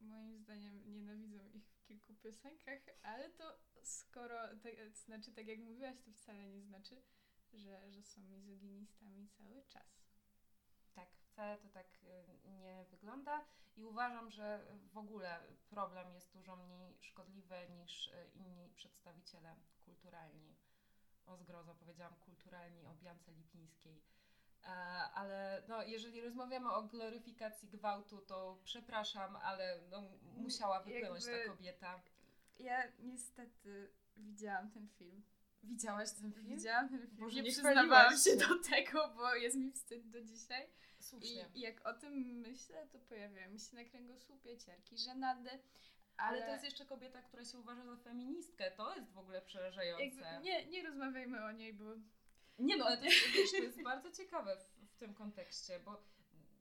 Moim 0.00 0.38
zdaniem 0.38 0.92
nienawidzą 0.92 1.48
ich 1.48 1.68
w 1.68 1.82
kilku 1.84 2.14
piosenkach, 2.14 2.80
ale 3.02 3.30
to 3.30 3.58
skoro, 3.82 4.38
tak, 4.62 4.96
znaczy 4.96 5.32
tak 5.32 5.46
jak 5.46 5.58
mówiłaś, 5.58 5.96
to 6.04 6.12
wcale 6.12 6.48
nie 6.48 6.62
znaczy, 6.62 7.02
że, 7.52 7.92
że 7.92 8.02
są 8.02 8.20
mizoginistami 8.20 9.28
cały 9.28 9.62
czas. 9.62 10.08
Tak, 10.94 11.08
wcale 11.16 11.58
to 11.58 11.68
tak 11.68 11.86
y, 12.02 12.48
nie 12.48 12.84
wygląda 12.90 13.44
i 13.76 13.84
uważam, 13.84 14.30
że 14.30 14.66
w 14.92 14.98
ogóle 14.98 15.40
problem 15.70 16.14
jest 16.14 16.32
dużo 16.32 16.56
mniej 16.56 16.98
szkodliwy 17.00 17.68
niż 17.70 18.06
y, 18.06 18.30
inni 18.34 18.68
przedstawiciele 18.76 19.56
kulturalni. 19.84 20.56
O 21.26 21.36
zgrozo 21.36 21.74
powiedziałam 21.74 22.16
kulturalni 22.16 22.86
o 22.86 22.94
Biance 22.94 23.32
Lipińskiej. 23.32 24.02
E, 24.64 24.68
Ale 25.14 25.62
no, 25.68 25.82
jeżeli 25.82 26.20
rozmawiamy 26.20 26.72
o 26.72 26.82
gloryfikacji 26.82 27.68
gwałtu, 27.68 28.18
to 28.18 28.58
przepraszam, 28.64 29.36
ale 29.36 29.80
no, 29.90 30.02
musiała 30.36 30.80
wypłynąć 30.82 31.24
Jakby- 31.26 31.44
ta 31.44 31.50
kobieta. 31.50 32.00
Ja 32.58 32.82
niestety 32.98 33.90
widziałam 34.16 34.70
ten 34.70 34.88
film. 34.88 35.22
Widziałaś 35.62 36.12
ten 36.12 36.32
film? 36.32 36.46
Widziałam 36.46 36.88
ten 36.88 36.98
film. 36.98 37.16
Boże, 37.16 37.36
nie 37.36 37.42
nie 37.42 37.50
przyznawałam 37.50 38.16
się 38.16 38.36
do 38.36 38.58
tego, 38.70 39.08
bo 39.16 39.34
jest 39.34 39.56
mi 39.56 39.72
wstyd 39.72 40.10
do 40.10 40.22
dzisiaj. 40.22 40.68
I, 41.00 41.02
Słusznie. 41.02 41.50
I 41.54 41.60
jak 41.60 41.86
o 41.86 41.94
tym 41.94 42.12
myślę, 42.40 42.86
to 42.92 42.98
pojawiają 42.98 43.50
mi 43.50 43.60
się 43.60 43.76
na 43.76 43.84
kręgosłupie 43.84 44.58
ciarki, 44.58 44.98
żenady. 44.98 45.50
Ale, 46.16 46.38
Ale 46.38 46.46
to 46.46 46.52
jest 46.52 46.64
jeszcze 46.64 46.86
kobieta, 46.86 47.22
która 47.22 47.44
się 47.44 47.58
uważa 47.58 47.84
za 47.84 47.96
feministkę. 47.96 48.70
To 48.70 48.96
jest 48.96 49.12
w 49.12 49.18
ogóle 49.18 49.42
przerażające. 49.42 50.04
jakby, 50.04 50.44
nie, 50.44 50.66
nie 50.66 50.82
rozmawiajmy 50.82 51.44
o 51.44 51.52
niej, 51.52 51.72
bo 51.74 51.84
Nie 52.58 52.76
no, 52.76 52.86
ale 52.86 52.98
to 52.98 53.04
jest, 53.04 53.26
wiesz, 53.34 53.50
to 53.50 53.56
jest 53.56 53.82
bardzo 53.92 54.12
ciekawe 54.12 54.56
w, 54.56 54.94
w 54.94 54.96
tym 54.96 55.14
kontekście, 55.14 55.80
bo 55.80 56.02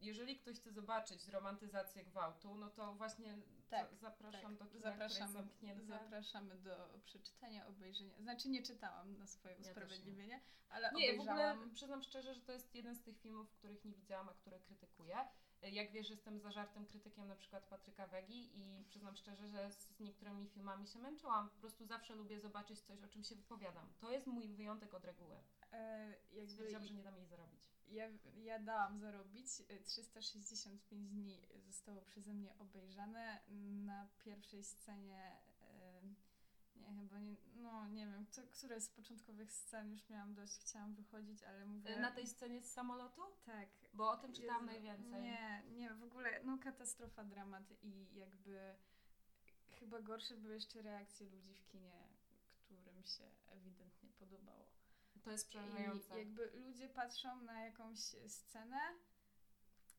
jeżeli 0.01 0.35
ktoś 0.35 0.57
chce 0.57 0.71
zobaczyć 0.71 1.27
romantyzację 1.27 2.03
gwałtu, 2.03 2.55
no 2.55 2.69
to 2.69 2.93
właśnie 2.93 3.37
Tak, 3.69 3.89
za, 3.95 3.99
zapraszam 4.09 4.57
tak, 4.57 4.67
do 4.67 4.73
kina, 4.73 4.91
które 4.91 5.03
jest 5.03 5.15
zapraszamy, 5.17 5.33
zamknięte. 5.33 5.85
zapraszamy 5.85 6.55
do 6.57 6.99
przeczytania, 7.05 7.67
obejrzenia. 7.67 8.21
Znaczy 8.21 8.49
nie 8.49 8.63
czytałam 8.63 9.17
na 9.17 9.27
swoje 9.27 9.55
też 9.55 9.65
nie. 9.65 9.71
usprawiedliwienie, 9.71 10.41
ale 10.69 10.91
Nie, 10.91 11.17
w 11.17 11.19
ogóle 11.19 11.33
obejrzałam. 11.33 11.71
przyznam 11.73 12.01
szczerze, 12.03 12.33
że 12.33 12.41
to 12.41 12.51
jest 12.51 12.75
jeden 12.75 12.95
z 12.95 13.01
tych 13.03 13.17
filmów, 13.19 13.51
których 13.51 13.85
nie 13.85 13.93
widziałam, 13.93 14.29
a 14.29 14.33
które 14.33 14.59
krytykuję. 14.59 15.17
Jak 15.61 15.91
wiesz, 15.91 16.09
jestem 16.09 16.39
zażartym 16.39 16.85
krytykiem 16.85 17.27
na 17.27 17.35
przykład 17.35 17.65
Patryka 17.67 18.07
Wegi 18.07 18.49
i 18.55 18.85
przyznam 18.85 19.15
szczerze, 19.15 19.47
że 19.47 19.71
z 19.71 19.99
niektórymi 19.99 20.47
filmami 20.47 20.87
się 20.87 20.99
męczyłam. 20.99 21.49
Po 21.49 21.55
prostu 21.59 21.85
zawsze 21.85 22.15
lubię 22.15 22.39
zobaczyć 22.39 22.79
coś, 22.81 23.03
o 23.03 23.07
czym 23.07 23.23
się 23.23 23.35
wypowiadam. 23.35 23.93
To 23.99 24.11
jest 24.11 24.27
mój 24.27 24.47
wyjątek 24.47 24.93
od 24.93 25.05
reguły. 25.05 25.35
E, 25.71 26.07
jakby 26.31 26.51
Stwierdziłam, 26.51 26.85
że 26.85 26.93
nie 26.93 27.03
dam 27.03 27.15
jej 27.17 27.25
zarobić. 27.25 27.61
Ja, 27.87 28.09
ja 28.43 28.59
dałam 28.59 28.99
zarobić. 28.99 29.47
e, 29.69 29.79
365 29.79 31.09
dni 31.09 31.47
zostało 31.65 32.01
przeze 32.01 32.33
mnie 32.33 32.57
obejrzane. 32.59 33.39
Na 33.85 34.07
pierwszej 34.25 34.63
scenie, 34.63 35.37
e, 35.61 36.01
nie 36.75 36.99
chyba 36.99 37.19
nie, 37.19 37.35
no 37.55 37.87
nie 37.87 38.07
wiem, 38.07 38.25
które 38.51 38.81
z 38.81 38.89
początkowych 38.89 39.51
scen 39.51 39.91
już 39.91 40.09
miałam 40.09 40.33
dość, 40.33 40.59
chciałam 40.59 40.95
wychodzić, 40.95 41.43
ale 41.43 41.65
mówię... 41.65 41.99
Na 41.99 42.11
tej 42.11 42.27
scenie 42.27 42.61
z 42.61 42.71
samolotu? 42.71 43.21
Tak. 43.45 43.69
Bo 43.93 44.11
o 44.11 44.17
tym 44.17 44.33
czytałam 44.33 44.61
Jezu, 44.61 44.71
najwięcej. 44.71 45.21
Nie, 45.21 45.63
nie, 45.71 45.93
w 45.93 46.03
ogóle, 46.03 46.43
no 46.43 46.57
katastrofa, 46.57 47.23
dramat 47.23 47.63
i 47.83 48.15
jakby 48.15 48.75
chyba 49.79 50.01
gorsze 50.01 50.37
były 50.37 50.53
jeszcze 50.53 50.81
reakcje 50.81 51.29
ludzi 51.29 51.55
w 51.55 51.67
kinie, 51.67 52.07
którym 52.65 53.03
się 53.03 53.23
ewidentnie 53.47 54.09
podobało. 54.19 54.66
To 55.27 55.31
jest 55.31 55.47
przerażające. 55.49 56.15
I 56.15 56.19
jakby 56.19 56.51
ludzie 56.53 56.89
patrzą 56.89 57.41
na 57.41 57.65
jakąś 57.65 57.99
scenę 58.27 58.79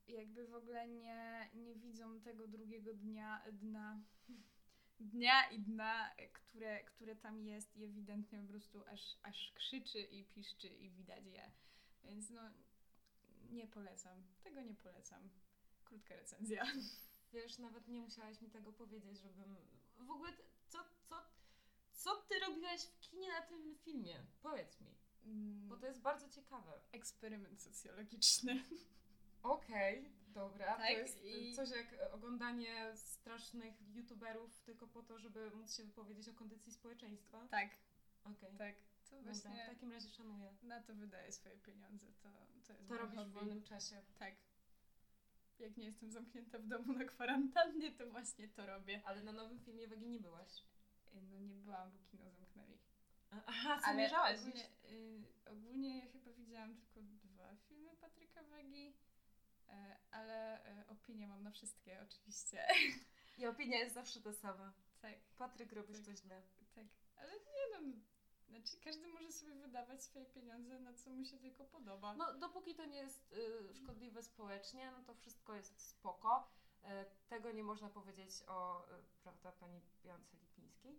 jakby 0.08 0.46
w 0.46 0.54
ogóle 0.54 0.88
nie, 0.88 1.50
nie 1.54 1.76
widzą 1.76 2.20
tego 2.20 2.48
drugiego 2.48 2.94
dnia, 2.94 3.44
dna, 3.52 4.00
dnia 5.00 5.50
i 5.50 5.60
dna, 5.60 6.10
które, 6.32 6.84
które 6.84 7.16
tam 7.16 7.40
jest 7.40 7.76
i 7.76 7.84
ewidentnie 7.84 8.40
po 8.40 8.48
prostu 8.48 8.84
aż, 8.86 9.18
aż 9.22 9.52
krzyczy 9.54 10.00
i 10.00 10.24
piszczy 10.24 10.68
i 10.68 10.90
widać 10.90 11.26
je. 11.26 11.50
Więc 12.04 12.30
no 12.30 12.42
nie 13.50 13.66
polecam. 13.66 14.24
Tego 14.42 14.60
nie 14.60 14.74
polecam. 14.74 15.30
Krótka 15.84 16.16
recenzja. 16.16 16.64
Wiesz, 17.32 17.58
nawet 17.58 17.88
nie 17.88 18.00
musiałaś 18.00 18.40
mi 18.40 18.50
tego 18.50 18.72
powiedzieć, 18.72 19.18
żebym... 19.18 19.56
W 19.98 20.10
ogóle, 20.10 20.32
co, 20.68 20.78
co, 21.02 21.16
co 21.92 22.16
ty 22.16 22.38
robiłaś 22.38 22.80
w 22.80 23.00
kinie 23.00 23.28
na 23.28 23.42
tym 23.42 23.76
filmie? 23.78 24.26
Powiedz 24.42 24.80
mi, 24.80 24.94
bo 25.68 25.76
to 25.76 25.86
jest 25.86 26.00
bardzo 26.00 26.28
ciekawe. 26.28 26.72
Mm, 26.72 26.82
Eksperyment 26.92 27.62
socjologiczny. 27.62 28.62
Okej, 29.42 30.12
dobra. 30.28 30.66
Tak, 30.76 30.86
to 30.86 30.90
jest 30.92 31.24
i- 31.24 31.54
coś 31.56 31.70
jak 31.70 31.94
oglądanie 32.12 32.92
strasznych 32.96 33.74
youtuberów 33.94 34.60
tylko 34.60 34.86
po 34.86 35.02
to, 35.02 35.18
żeby 35.18 35.50
móc 35.50 35.74
się 35.76 35.84
wypowiedzieć 35.84 36.28
o 36.28 36.34
kondycji 36.34 36.72
społeczeństwa. 36.72 37.48
Tak, 37.50 37.68
Okej, 38.24 38.56
tak. 38.58 38.74
To 39.10 39.16
dobra, 39.16 39.32
właśnie 39.32 39.64
w 39.64 39.68
takim 39.68 39.92
razie 39.92 40.08
szanuję. 40.08 40.54
na 40.62 40.82
to 40.82 40.94
wydaję 40.94 41.32
swoje 41.32 41.56
pieniądze. 41.58 42.06
To, 42.22 42.28
to 42.66 42.72
jest 42.72 42.88
To 42.88 42.98
robisz 42.98 43.14
w 43.14 43.18
hobby. 43.18 43.32
wolnym 43.32 43.62
czasie. 43.62 44.02
Tak. 44.18 44.34
Jak 45.58 45.76
nie 45.76 45.84
jestem 45.84 46.10
zamknięta 46.10 46.58
w 46.58 46.66
domu 46.66 46.92
na 46.92 47.04
kwarantannie, 47.04 47.92
to 47.92 48.10
właśnie 48.10 48.48
to 48.48 48.66
robię. 48.66 49.02
Ale 49.04 49.22
na 49.22 49.32
nowym 49.32 49.58
filmie 49.60 49.88
Wegi 49.88 50.08
nie 50.08 50.20
byłaś. 50.20 50.62
No 51.14 51.40
nie 51.40 51.54
byłam, 51.54 51.90
bo 51.92 51.98
kino 52.10 52.24
zamknęli. 52.24 52.47
Aha, 53.30 53.70
Ale 53.72 53.80
zamierzałaś 53.80 54.38
ogólnie, 54.40 54.68
y, 54.90 55.50
ogólnie 55.50 55.98
ja 55.98 56.06
chyba 56.12 56.32
widziałam 56.32 56.76
tylko 56.76 57.00
dwa 57.24 57.56
filmy 57.68 57.96
Patryka 57.96 58.42
Wegi, 58.42 58.88
y, 59.68 59.72
ale 60.10 60.66
y, 60.82 60.86
opinie 60.88 61.28
mam 61.28 61.42
na 61.42 61.50
wszystkie 61.50 62.00
oczywiście. 62.02 62.66
I 63.38 63.46
opinia 63.46 63.78
jest 63.78 63.94
zawsze 63.94 64.20
ta 64.20 64.32
sama. 64.32 64.72
tak, 65.00 65.14
Patryk, 65.38 65.72
robisz 65.72 65.96
Tak. 65.96 66.06
to 66.06 66.14
źle. 66.14 66.42
tak. 66.74 66.86
Ale 67.16 67.32
nie 67.32 67.80
no, 67.80 67.96
znaczy 68.48 68.76
każdy 68.84 69.08
może 69.08 69.32
sobie 69.32 69.54
wydawać 69.54 70.02
swoje 70.04 70.26
pieniądze 70.26 70.80
na 70.80 70.94
co 70.94 71.10
mu 71.10 71.24
się 71.24 71.38
tylko 71.38 71.64
podoba. 71.64 72.14
No, 72.14 72.38
dopóki 72.38 72.74
to 72.74 72.84
nie 72.84 72.98
jest 72.98 73.32
y, 73.32 73.74
szkodliwe 73.74 74.22
społecznie, 74.22 74.90
no 74.90 75.02
to 75.04 75.14
wszystko 75.14 75.54
jest 75.54 75.80
spoko. 75.80 76.48
E, 76.84 77.04
tego 77.28 77.52
nie 77.52 77.62
można 77.64 77.88
powiedzieć 77.88 78.30
o, 78.46 78.84
y, 78.98 79.02
prawda, 79.22 79.52
pani 79.52 79.80
Biance 80.04 80.36
Lipińskiej, 80.36 80.92
e, 80.92 80.98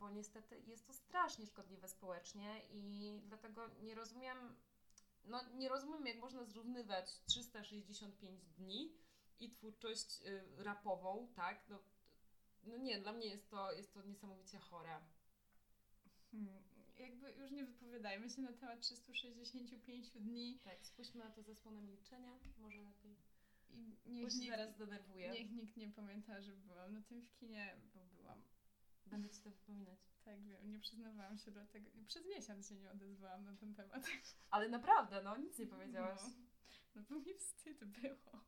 bo 0.00 0.10
niestety 0.10 0.60
jest 0.66 0.86
to 0.86 0.92
strasznie 0.92 1.46
szkodliwe 1.46 1.88
społecznie 1.88 2.60
i 2.70 3.20
dlatego 3.26 3.70
nie 3.82 3.94
rozumiem, 3.94 4.56
no 5.24 5.40
nie 5.54 5.68
rozumiem, 5.68 6.06
jak 6.06 6.18
można 6.18 6.44
zrównywać 6.44 7.20
365 7.26 8.40
dni 8.58 8.92
i 9.40 9.50
twórczość 9.50 10.22
y, 10.22 10.64
rapową, 10.64 11.28
tak? 11.36 11.64
No, 11.68 11.78
no 12.64 12.76
nie, 12.76 12.98
dla 13.00 13.12
mnie 13.12 13.26
jest 13.26 13.50
to, 13.50 13.72
jest 13.72 13.94
to 13.94 14.02
niesamowicie 14.02 14.58
chore. 14.58 15.00
Hmm, 16.30 16.62
jakby 16.98 17.32
już 17.32 17.50
nie 17.50 17.64
wypowiadajmy 17.64 18.30
się 18.30 18.42
na 18.42 18.52
temat 18.52 18.80
365 18.80 20.10
dni. 20.10 20.60
Tak, 20.64 20.86
spójrzmy 20.86 21.24
na 21.24 21.30
to 21.30 21.42
zasłonę 21.42 21.82
milczenia, 21.82 22.38
może 22.58 22.82
lepiej. 22.82 23.16
I 23.70 23.94
Bo 24.04 24.10
niech 24.12 24.32
się 24.32 24.38
nikt, 24.38 24.50
zaraz 24.50 24.74
zdenerwuję. 24.74 25.30
niech 25.30 25.50
nikt 25.50 25.76
nie 25.76 25.88
pamięta, 25.88 26.40
że 26.40 26.52
byłam 26.52 26.94
na 26.94 27.02
tym 27.02 27.22
w 27.22 27.34
kinie, 27.34 27.76
bo. 27.94 28.13
Będę 29.06 29.30
ci 29.30 29.40
to 29.40 29.50
wypominać. 29.50 29.98
Tak, 30.24 30.42
wiem, 30.42 30.70
nie 30.70 30.78
przyznawałam 30.78 31.38
się 31.38 31.50
do 31.50 31.66
tego. 31.66 31.90
Przez 32.06 32.26
miesiąc 32.26 32.68
się 32.68 32.74
nie 32.74 32.90
odezwałam 32.90 33.44
na 33.44 33.56
ten 33.56 33.74
temat. 33.74 34.06
Ale 34.50 34.68
naprawdę, 34.68 35.22
no 35.22 35.36
nic 35.36 35.58
nie 35.58 35.66
powiedziałaś. 35.66 36.20
No, 36.22 36.30
no 36.94 37.02
bo 37.10 37.20
mi 37.20 37.34
wstyd 37.34 37.84
było. 37.84 38.44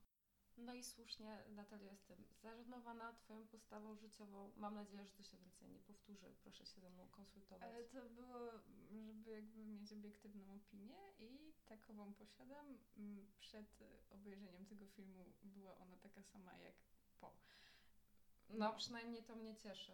No 0.56 0.74
i 0.74 0.82
słusznie, 0.84 1.44
Natalia, 1.48 1.92
jestem 1.92 2.24
zażenowana 2.42 3.12
Twoją 3.12 3.46
postawą 3.46 3.96
życiową. 3.96 4.52
Mam 4.56 4.74
nadzieję, 4.74 5.06
że 5.06 5.12
to 5.12 5.22
się 5.22 5.36
więcej 5.36 5.68
nie 5.68 5.80
powtórzy. 5.80 6.34
Proszę 6.42 6.66
się 6.66 6.80
ze 6.80 6.90
mną 6.90 7.08
konsultować. 7.08 7.62
Ale 7.62 7.84
to 7.84 8.08
było, 8.10 8.50
żeby 8.90 9.30
jakby 9.30 9.64
mieć 9.66 9.92
obiektywną 9.92 10.54
opinię 10.54 10.96
i 11.18 11.52
takową 11.66 12.14
posiadam. 12.14 12.78
Mm, 12.96 13.26
Przed 13.38 13.82
obejrzeniem 14.10 14.66
tego 14.66 14.86
filmu 14.86 15.24
była 15.42 15.76
ona 15.78 15.96
taka 15.96 16.22
sama 16.22 16.58
jak 16.58 16.74
po. 17.20 17.32
No, 18.50 18.72
przynajmniej 18.74 19.24
to 19.24 19.36
mnie 19.36 19.56
cieszy. 19.56 19.92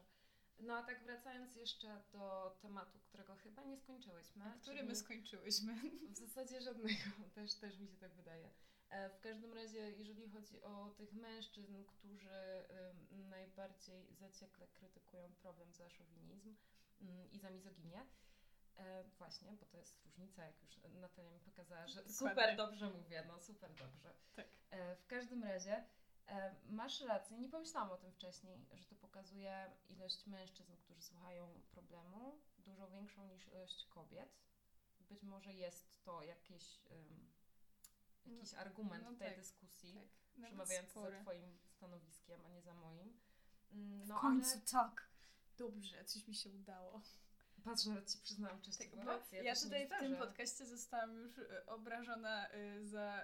No 0.59 0.77
a 0.77 0.83
tak 0.83 1.03
wracając 1.05 1.57
jeszcze 1.57 2.03
do 2.13 2.57
tematu, 2.63 2.99
którego 2.99 3.35
chyba 3.37 3.63
nie 3.65 3.77
skończyłyśmy. 3.77 4.45
Który 4.45 4.77
czyli 4.77 4.89
my 4.89 4.97
skończyłyśmy. 4.97 5.75
W 6.11 6.17
zasadzie 6.19 6.61
żadnego, 6.61 6.95
też, 7.35 7.55
też 7.55 7.79
mi 7.79 7.89
się 7.89 7.97
tak 7.97 8.13
wydaje. 8.15 8.51
E, 8.91 9.11
W 9.11 9.21
każdym 9.21 9.53
razie, 9.53 9.91
jeżeli 9.91 10.29
chodzi 10.29 10.63
o 10.63 10.95
tych 10.97 11.13
mężczyzn, 11.13 11.85
którzy 11.85 12.65
najbardziej 13.11 14.15
zaciekle 14.15 14.67
krytykują 14.69 15.33
problem 15.35 15.73
za 15.73 15.89
szowinizm 15.91 16.55
ym, 17.03 17.31
i 17.33 17.39
za 17.39 17.51
mizoginię, 17.51 18.07
e, 18.77 19.05
właśnie, 19.19 19.53
bo 19.53 19.67
to 19.67 19.77
jest 19.79 20.05
różnica, 20.05 20.45
jak 20.45 20.63
już 20.63 20.81
Natalia 21.01 21.31
mi 21.31 21.41
pokazała, 21.41 21.87
że 21.87 21.95
Dokładnie. 22.03 22.15
super 22.31 22.57
dobrze 22.57 22.91
mówię, 22.91 23.25
no 23.29 23.41
super 23.41 23.75
dobrze. 23.75 24.15
Tak. 24.37 24.47
E, 24.71 24.97
W 24.97 25.07
każdym 25.07 25.45
razie 25.45 25.85
masz 26.71 27.01
rację, 27.01 27.39
nie 27.39 27.49
pomyślałam 27.49 27.91
o 27.91 27.97
tym 27.97 28.13
wcześniej, 28.13 28.67
że 28.73 28.85
to 28.85 28.95
pokazuje 28.97 29.71
ilość 29.89 30.27
mężczyzn, 30.27 30.77
którzy 30.77 31.03
słuchają 31.03 31.61
problemu, 31.71 32.41
dużo 32.59 32.89
większą 32.91 33.27
niż 33.27 33.49
ilość 33.49 33.87
kobiet. 33.87 34.39
Być 35.01 35.23
może 35.23 35.55
jest 35.55 36.03
to 36.05 36.23
jakieś, 36.23 36.81
ym, 36.91 37.33
jakiś 38.27 38.53
No, 38.53 38.59
argument 38.59 39.05
no 39.05 39.13
w 39.13 39.19
tej 39.19 39.29
tak, 39.29 39.37
dyskusji, 39.37 39.95
Tak. 39.95 40.03
Nawet 40.37 40.49
przemawiający 40.53 40.91
spory. 40.91 41.17
za 41.17 41.23
Twoim 41.23 41.59
stanowiskiem, 41.77 42.41
a 42.47 42.49
nie 42.49 42.63
za 42.63 42.75
moim. 42.75 43.21
Mm, 43.73 44.05
W 44.05 44.09
No 44.09 44.21
końcu 44.21 44.53
ale 44.53 44.61
tak. 44.61 45.09
Dobrze, 45.57 46.05
coś 46.05 46.27
mi 46.29 46.35
się 46.35 46.51
udało. 46.51 47.01
Patrz, 47.65 47.87
nawet 47.87 48.11
Ci 48.11 48.19
przyznałam 48.19 48.61
Tak, 48.79 48.97
bo 48.97 49.05
rację. 49.05 49.43
ja 49.43 49.55
się 49.55 49.63
tutaj 49.65 49.87
w 49.87 49.91
tym 50.01 50.17
podcaście 50.17 50.67
zostałam 50.67 51.17
już 51.17 51.39
y, 51.39 51.67
obrażona 51.67 52.49
y, 52.55 52.87
za 52.87 53.23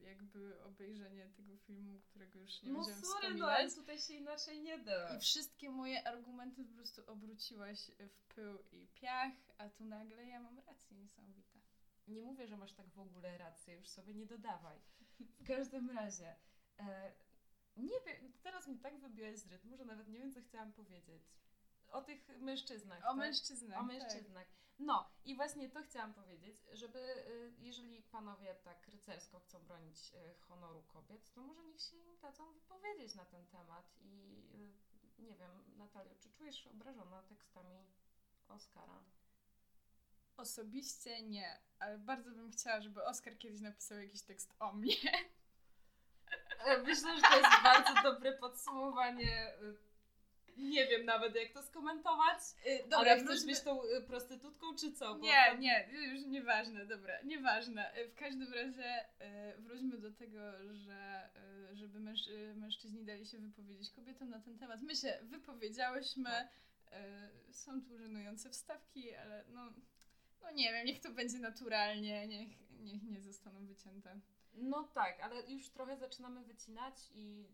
y, 0.00 0.04
jakby 0.04 0.60
obejrzenie 0.62 1.26
tego 1.36 1.56
filmu, 1.56 2.00
którego 2.00 2.38
już 2.38 2.62
nie 2.62 2.72
No 2.72 2.78
będziemy 2.78 3.00
sorry, 3.06 3.14
no 3.28 3.34
wspominać. 3.34 3.58
ale 3.60 3.70
tutaj 3.70 3.98
się 3.98 4.14
inaczej 4.14 4.60
nie 4.60 4.78
da. 4.78 5.16
I 5.16 5.20
wszystkie 5.20 5.70
moje 5.70 6.08
argumenty 6.08 6.64
po 6.64 6.74
prostu 6.74 7.02
obróciłaś 7.06 7.90
w 7.98 8.34
pył 8.34 8.58
i 8.72 8.86
piach, 8.94 9.32
a 9.58 9.68
tu 9.68 9.84
nagle 9.84 10.24
ja 10.26 10.40
mam 10.40 10.58
rację 10.58 10.96
niesamowite. 10.96 11.58
Nie 12.08 12.22
mówię, 12.22 12.46
że 12.46 12.56
masz 12.56 12.72
tak 12.72 12.88
w 12.88 12.98
ogóle 13.00 13.38
rację, 13.38 13.74
już 13.74 13.88
sobie 13.88 14.14
nie 14.14 14.26
dodawaj. 14.26 14.78
W 15.20 15.46
każdym 15.46 15.90
razie, 15.90 16.36
e, 16.78 17.12
nie 17.76 18.00
wiem, 18.06 18.32
teraz 18.42 18.68
mi 18.68 18.78
tak 18.78 18.98
wybiłeś 18.98 19.38
z 19.38 19.46
rytmu, 19.46 19.76
że 19.76 19.84
nawet 19.84 20.08
nie 20.08 20.18
wiem, 20.18 20.32
co 20.32 20.40
chciałam 20.42 20.72
powiedzieć. 20.72 21.22
O 21.90 22.02
tych 22.02 22.28
mężczyznach. 22.40 23.04
O 23.04 23.08
tak? 23.08 23.16
mężczyznach. 23.16 23.78
O 23.78 23.80
tak. 23.80 23.88
mężczyznach. 23.88 24.46
No 24.78 25.10
i 25.24 25.36
właśnie 25.36 25.68
to 25.68 25.82
chciałam 25.82 26.14
powiedzieć, 26.14 26.56
żeby 26.72 26.98
y, 26.98 27.54
jeżeli 27.58 28.02
panowie 28.02 28.54
tak 28.54 28.88
rycersko 28.88 29.40
chcą 29.40 29.58
bronić 29.58 29.98
y, 30.14 30.34
honoru 30.40 30.82
kobiet, 30.82 31.32
to 31.32 31.40
może 31.40 31.64
niech 31.64 31.80
się 31.80 31.96
im 31.96 32.18
dadzą 32.18 32.52
wypowiedzieć 32.52 33.14
na 33.14 33.24
ten 33.24 33.46
temat. 33.46 33.92
I 34.00 34.42
y, 35.18 35.22
nie 35.22 35.36
wiem, 35.36 35.64
Natalio, 35.76 36.14
czy 36.14 36.30
czujesz 36.30 36.64
się 36.64 36.70
obrażona 36.70 37.22
tekstami 37.22 37.84
Oscara? 38.48 39.04
Osobiście 40.36 41.22
nie, 41.22 41.60
ale 41.78 41.98
bardzo 41.98 42.30
bym 42.30 42.50
chciała, 42.50 42.80
żeby 42.80 43.04
Oskar 43.04 43.38
kiedyś 43.38 43.60
napisał 43.60 43.98
jakiś 43.98 44.22
tekst 44.22 44.54
o 44.58 44.72
mnie. 44.72 44.94
E, 46.64 46.78
Myślę, 46.78 47.16
że 47.16 47.22
to 47.22 47.36
jest 47.36 47.62
bardzo 47.62 48.02
dobre 48.02 48.32
podsumowanie. 48.32 49.54
Y, 50.58 50.62
Nie 50.62 50.86
wiem 50.86 51.04
nawet, 51.04 51.34
jak 51.34 51.52
to 51.52 51.62
skomentować. 51.62 52.38
Dobra, 52.82 52.98
Ale 52.98 53.16
chcesz 53.16 53.26
wróćmy- 53.26 53.46
być 53.46 53.60
tą 53.60 53.84
y, 53.84 54.02
prostytutką, 54.06 54.74
czy 54.76 54.92
co? 54.92 55.14
Bo 55.14 55.20
Nie, 55.20 55.44
tam- 55.50 55.60
nie, 55.60 55.88
już 55.92 56.26
nieważne, 56.26 56.86
dobra, 56.86 57.22
nieważne. 57.24 57.98
Y, 57.98 58.08
W 58.08 58.14
każdym 58.14 58.52
razie 58.52 59.04
y, 59.04 59.60
wróćmy 59.62 59.98
do 59.98 60.12
tego, 60.12 60.38
że 60.74 61.28
y, 61.72 61.76
żeby 61.76 62.00
męż, 62.00 62.26
y, 62.28 62.54
mężczyźni 62.56 63.04
dali 63.04 63.26
się 63.26 63.38
wypowiedzieć 63.38 63.90
kobietom 63.90 64.30
na 64.30 64.40
ten 64.40 64.58
temat. 64.58 64.82
My 64.82 64.96
się 64.96 65.18
wypowiedziałyśmy, 65.22 66.30
Tak. 66.30 66.48
y, 67.50 67.54
są 67.54 67.82
tu 67.82 67.98
żenujące 67.98 68.50
wstawki, 68.50 69.14
ale 69.14 69.44
no, 69.48 69.72
no 70.42 70.50
nie 70.50 70.72
wiem, 70.72 70.86
niech 70.86 71.00
to 71.00 71.10
będzie 71.10 71.38
naturalnie, 71.38 72.26
niech, 72.28 72.48
niech 72.80 73.02
nie 73.02 73.20
zostaną 73.20 73.66
wycięte. 73.66 74.20
No 74.54 74.82
tak, 74.94 75.20
ale 75.20 75.42
już 75.50 75.68
trochę 75.68 75.96
zaczynamy 75.96 76.44
wycinać 76.44 76.94
i 77.14 77.46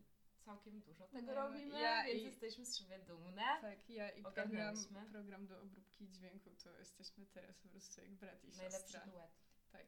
całkiem 0.47 0.81
dużo 0.81 1.07
tego 1.07 1.27
no, 1.27 1.33
robimy, 1.33 1.79
ja 1.79 2.03
więc 2.05 2.19
i- 2.21 2.23
jesteśmy 2.25 2.65
z 2.65 2.77
siebie 2.77 2.99
dumne. 2.99 3.57
Tak, 3.61 3.89
ja 3.89 4.09
i 4.09 4.21
program, 4.23 4.75
program 5.11 5.47
do 5.47 5.61
obróbki 5.61 6.09
dźwięku 6.09 6.49
to 6.63 6.79
jesteśmy 6.79 7.25
teraz 7.25 7.57
po 7.57 7.69
prostu 7.69 8.01
jak 8.01 8.11
brat 8.11 8.43
i 8.43 8.47
Najlepszy 8.47 8.79
siostra. 8.91 9.05
duet. 9.11 9.31
Tak. 9.71 9.85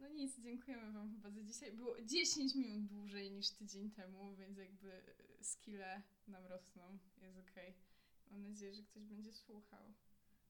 No 0.00 0.08
nic, 0.08 0.38
dziękujemy 0.40 0.92
Wam 0.92 1.10
chyba 1.10 1.30
za 1.30 1.42
dzisiaj. 1.42 1.72
Było 1.72 2.00
10 2.02 2.54
minut 2.54 2.86
dłużej 2.86 3.32
niż 3.32 3.50
tydzień 3.50 3.90
temu, 3.90 4.34
więc 4.36 4.58
jakby 4.58 4.92
e, 4.92 5.44
skille 5.44 6.02
nam 6.26 6.46
rosną. 6.46 6.98
Jest 7.22 7.38
okej. 7.38 7.74
Mam 8.30 8.42
nadzieję, 8.42 8.74
że 8.74 8.82
ktoś 8.82 9.04
będzie 9.04 9.32
słuchał. 9.32 9.92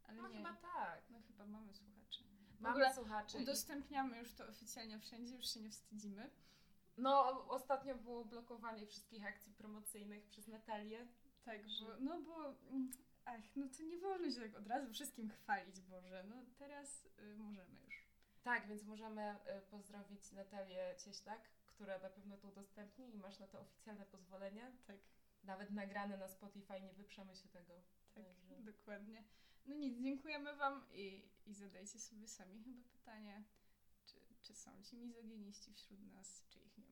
Ale 0.03 0.23
No 0.23 0.29
nie. 0.29 0.37
chyba 0.37 0.53
tak. 0.55 1.03
No 1.11 1.21
chyba 1.29 1.47
mamy 1.47 1.75
słuchaczy. 1.75 2.25
Mamy 2.61 2.95
słuchaczy. 2.95 3.39
Udostępniamy 3.39 4.19
już 4.19 4.35
to 4.35 4.47
oficjalnie 4.47 4.99
wszędzie, 4.99 5.35
już 5.35 5.47
się 5.55 5.61
nie 5.61 5.71
wstydzimy. 5.71 6.31
No, 6.97 7.47
ostatnio 7.49 7.95
było 7.95 8.25
blokowanie 8.25 8.87
wszystkich 8.87 9.27
akcji 9.27 9.53
promocyjnych 9.53 10.27
przez 10.27 10.49
Natalię. 10.49 11.07
Tak, 11.45 11.61
bo, 11.81 11.97
no 12.01 12.21
bo, 12.23 12.49
mm, 12.71 12.91
ach, 13.25 13.41
no 13.57 13.67
to 13.77 13.83
nie 13.83 13.99
wolno 13.99 14.31
się 14.31 14.41
tak 14.41 14.57
od 14.57 14.67
razu 14.67 14.93
wszystkim 14.93 15.31
chwalić, 15.31 15.81
Boże. 15.81 16.25
No 16.29 16.37
teraz 16.59 17.05
y, 17.19 17.37
możemy 17.37 17.81
już. 17.85 18.07
Tak, 18.43 18.67
więc 18.69 18.85
możemy 18.85 19.31
y, 19.59 19.61
pozdrowić 19.71 20.33
Natalię 20.33 20.95
Cieślak, 21.05 21.41
która 21.67 21.99
na 21.99 22.11
pewno 22.11 22.37
to 22.37 22.49
udostępni 22.49 23.15
i 23.15 23.19
masz 23.19 23.39
na 23.39 23.47
to 23.47 23.61
oficjalne 23.61 24.07
pozwolenie. 24.07 24.73
Tak, 24.87 24.97
Nawet 25.45 25.71
nagrane 25.71 26.17
na 26.19 26.29
Spotify, 26.29 26.81
nie 26.81 26.93
wyprzemy 26.93 27.37
się 27.37 27.49
tego. 27.49 27.75
tak, 28.15 28.25
Także- 28.25 28.63
dokładnie. 28.63 29.25
No 29.67 29.75
nic, 29.75 30.03
dziękujemy 30.03 30.57
Wam 30.57 30.85
i, 30.93 31.29
i 31.47 31.55
zadajcie 31.55 31.99
sobie 31.99 32.29
sami 32.29 32.63
chyba 32.65 32.89
pytanie, 32.89 33.45
czy 34.51 34.57
są 34.57 34.83
ci 34.83 34.97
mizoginiści 34.97 35.75
wśród 35.75 36.01
nas, 36.13 36.45
czy 36.49 36.61
ich 36.61 36.79
nie 36.79 36.90